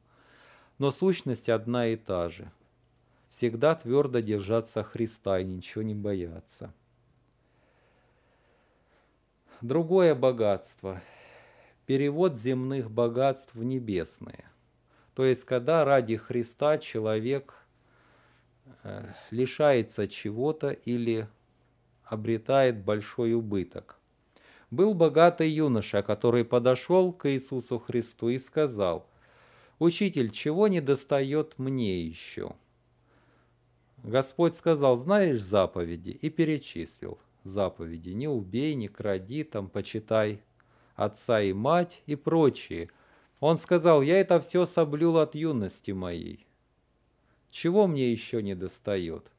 [0.79, 2.51] Но сущность одна и та же.
[3.31, 6.73] Всегда твердо держаться Христа и ничего не бояться.
[9.61, 11.01] Другое богатство.
[11.85, 14.43] Перевод земных богатств в небесные.
[15.15, 17.55] То есть, когда ради Христа человек
[18.83, 21.29] э, лишается чего-то или
[22.03, 23.97] обретает большой убыток.
[24.71, 29.07] Был богатый юноша, который подошел к Иисусу Христу и сказал,
[29.79, 32.55] «Учитель, чего не достает мне еще?»
[34.03, 37.19] Господь сказал, знаешь заповеди, и перечислил.
[37.43, 38.09] заповеди.
[38.09, 40.43] Не убей, не кради, там, почитай
[40.95, 42.89] отца и мать и прочие.
[43.39, 46.45] Он сказал, я это все соблюл от юности моей.
[47.49, 49.31] Чего мне еще не достает?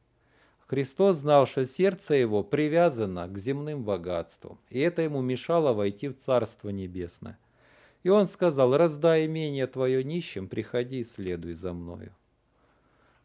[0.67, 6.15] Христос знал, что сердце его привязано к земным богатствам, и это ему мешало войти в
[6.15, 7.37] Царство Небесное.
[8.03, 12.13] И он сказал, раздай имение твое нищим, приходи и следуй за мною.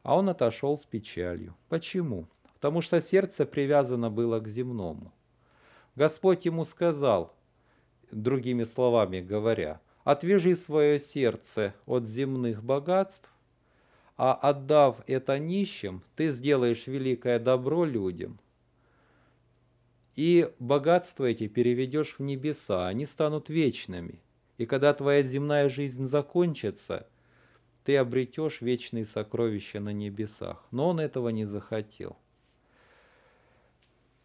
[0.09, 1.55] А он отошел с печалью.
[1.69, 2.29] Почему?
[2.55, 5.13] Потому что сердце привязано было к земному.
[5.97, 7.37] Господь ему сказал,
[8.11, 13.31] другими словами говоря, отвяжи свое сердце от земных богатств
[14.17, 18.41] а отдав это нищим, ты сделаешь великое добро людям.
[20.17, 24.23] И богатства эти переведешь в небеса, они станут вечными.
[24.57, 27.07] И когда твоя земная жизнь закончится,
[27.89, 30.63] ты обретешь вечные сокровища на небесах.
[30.71, 32.19] Но он этого не захотел.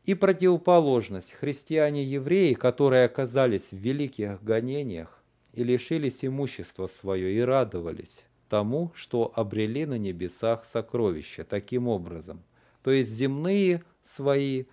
[0.04, 1.32] И противоположность.
[1.32, 9.86] Христиане-евреи, которые оказались в великих гонениях и лишились имущества свое и радовались, тому, что обрели
[9.86, 12.44] на небесах сокровища таким образом.
[12.82, 14.66] То есть земные свои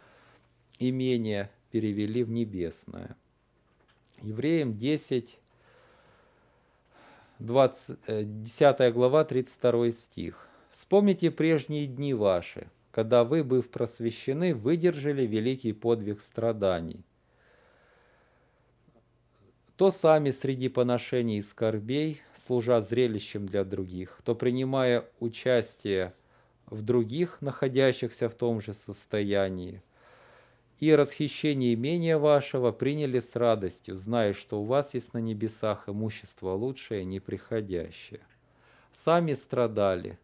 [0.81, 3.17] имения перевели в небесное.
[4.21, 5.39] Евреям 10,
[7.41, 10.47] 20, 10 глава, 32 стих.
[10.71, 17.03] «Вспомните прежние дни ваши, когда вы, быв просвещены, выдержали великий подвиг страданий,
[19.77, 26.13] то сами среди поношений и скорбей, служа зрелищем для других, то принимая участие
[26.67, 29.83] в других, находящихся в том же состоянии,
[30.81, 36.51] и расхищение имения вашего приняли с радостью, зная, что у вас есть на небесах имущество
[36.51, 38.21] лучшее, неприходящее.
[38.93, 40.19] Сами страдали,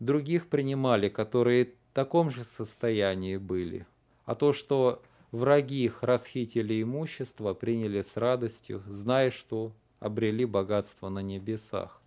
[0.00, 3.86] других принимали, которые в таком же состоянии были.
[4.24, 5.02] А то, что
[5.36, 12.00] Враги их расхитили имущество, приняли с радостью, зная, что обрели богатство на небесах.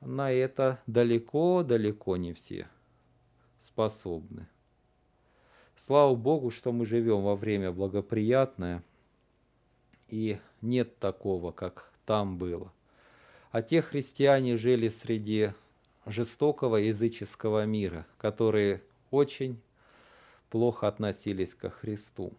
[0.00, 2.68] На это далеко-далеко не все
[3.58, 4.48] способны.
[5.76, 8.82] Слава Богу, что мы живем во время благоприятное,
[10.08, 12.72] и нет такого, как там было.
[13.50, 15.52] А те христиане жили среди
[16.06, 19.60] жестокого языческого мира, которые очень
[20.48, 22.32] плохо относились ко Христу.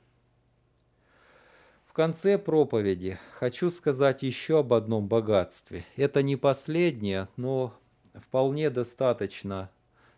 [1.86, 5.86] В конце проповеди хочу сказать еще об одном богатстве.
[5.96, 7.74] Это не последнее, но
[8.16, 9.70] вполне достаточно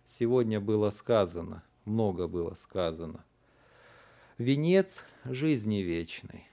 [0.06, 3.26] сегодня было сказано, много было сказано.
[4.38, 6.46] Венец жизни вечной.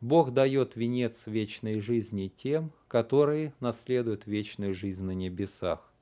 [0.00, 5.92] Бог дает венец вечной жизни тем, которые наследуют вечную жизнь на небесах.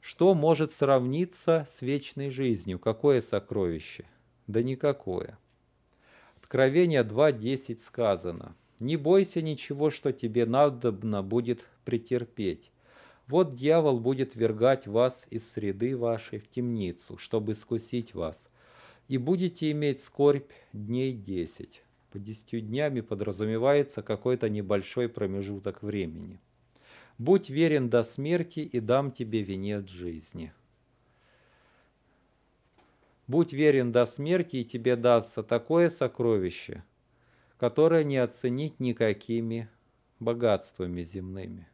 [0.00, 2.78] Что может сравниться с вечной жизнью?
[2.78, 4.04] Какое сокровище?
[4.46, 5.38] Да никакое.
[6.36, 8.56] Откровение 2.10 сказано.
[8.80, 12.70] «Не бойся ничего, что тебе надобно будет претерпеть.
[13.28, 18.48] Вот дьявол будет вергать вас из среды вашей в темницу, чтобы искусить вас,
[19.06, 21.82] и будете иметь скорбь дней десять».
[22.10, 26.40] По десятью днями подразумевается какой-то небольшой промежуток времени.
[27.18, 30.54] Будь верен до смерти, и дам тебе венец жизни.
[33.26, 36.82] Будь верен до смерти, и тебе дастся такое сокровище,
[37.58, 39.68] которое не оценить никакими
[40.18, 41.68] богатствами земными.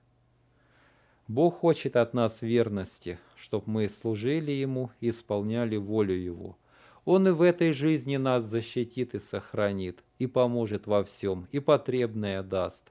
[1.29, 6.57] Бог хочет от нас верности, чтобы мы служили Ему и исполняли волю Его.
[7.05, 12.43] Он и в этой жизни нас защитит и сохранит, и поможет во всем, и потребное
[12.43, 12.91] даст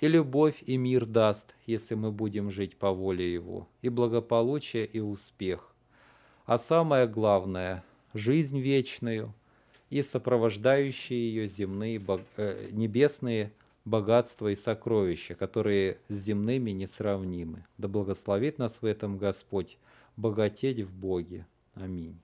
[0.00, 5.00] и любовь, и мир даст, если мы будем жить по воле Его, и благополучие, и
[5.00, 5.74] успех.
[6.46, 9.32] А самое главное– жизнь вечную
[9.90, 12.02] и сопровождающие ее земные,
[12.36, 13.52] э, небесные
[13.84, 17.66] богатства и сокровища, которые с земными несравнимы.
[17.78, 19.78] Да благословит нас в этом Господь,
[20.16, 21.46] богатеть в Боге.
[21.74, 22.23] Аминь.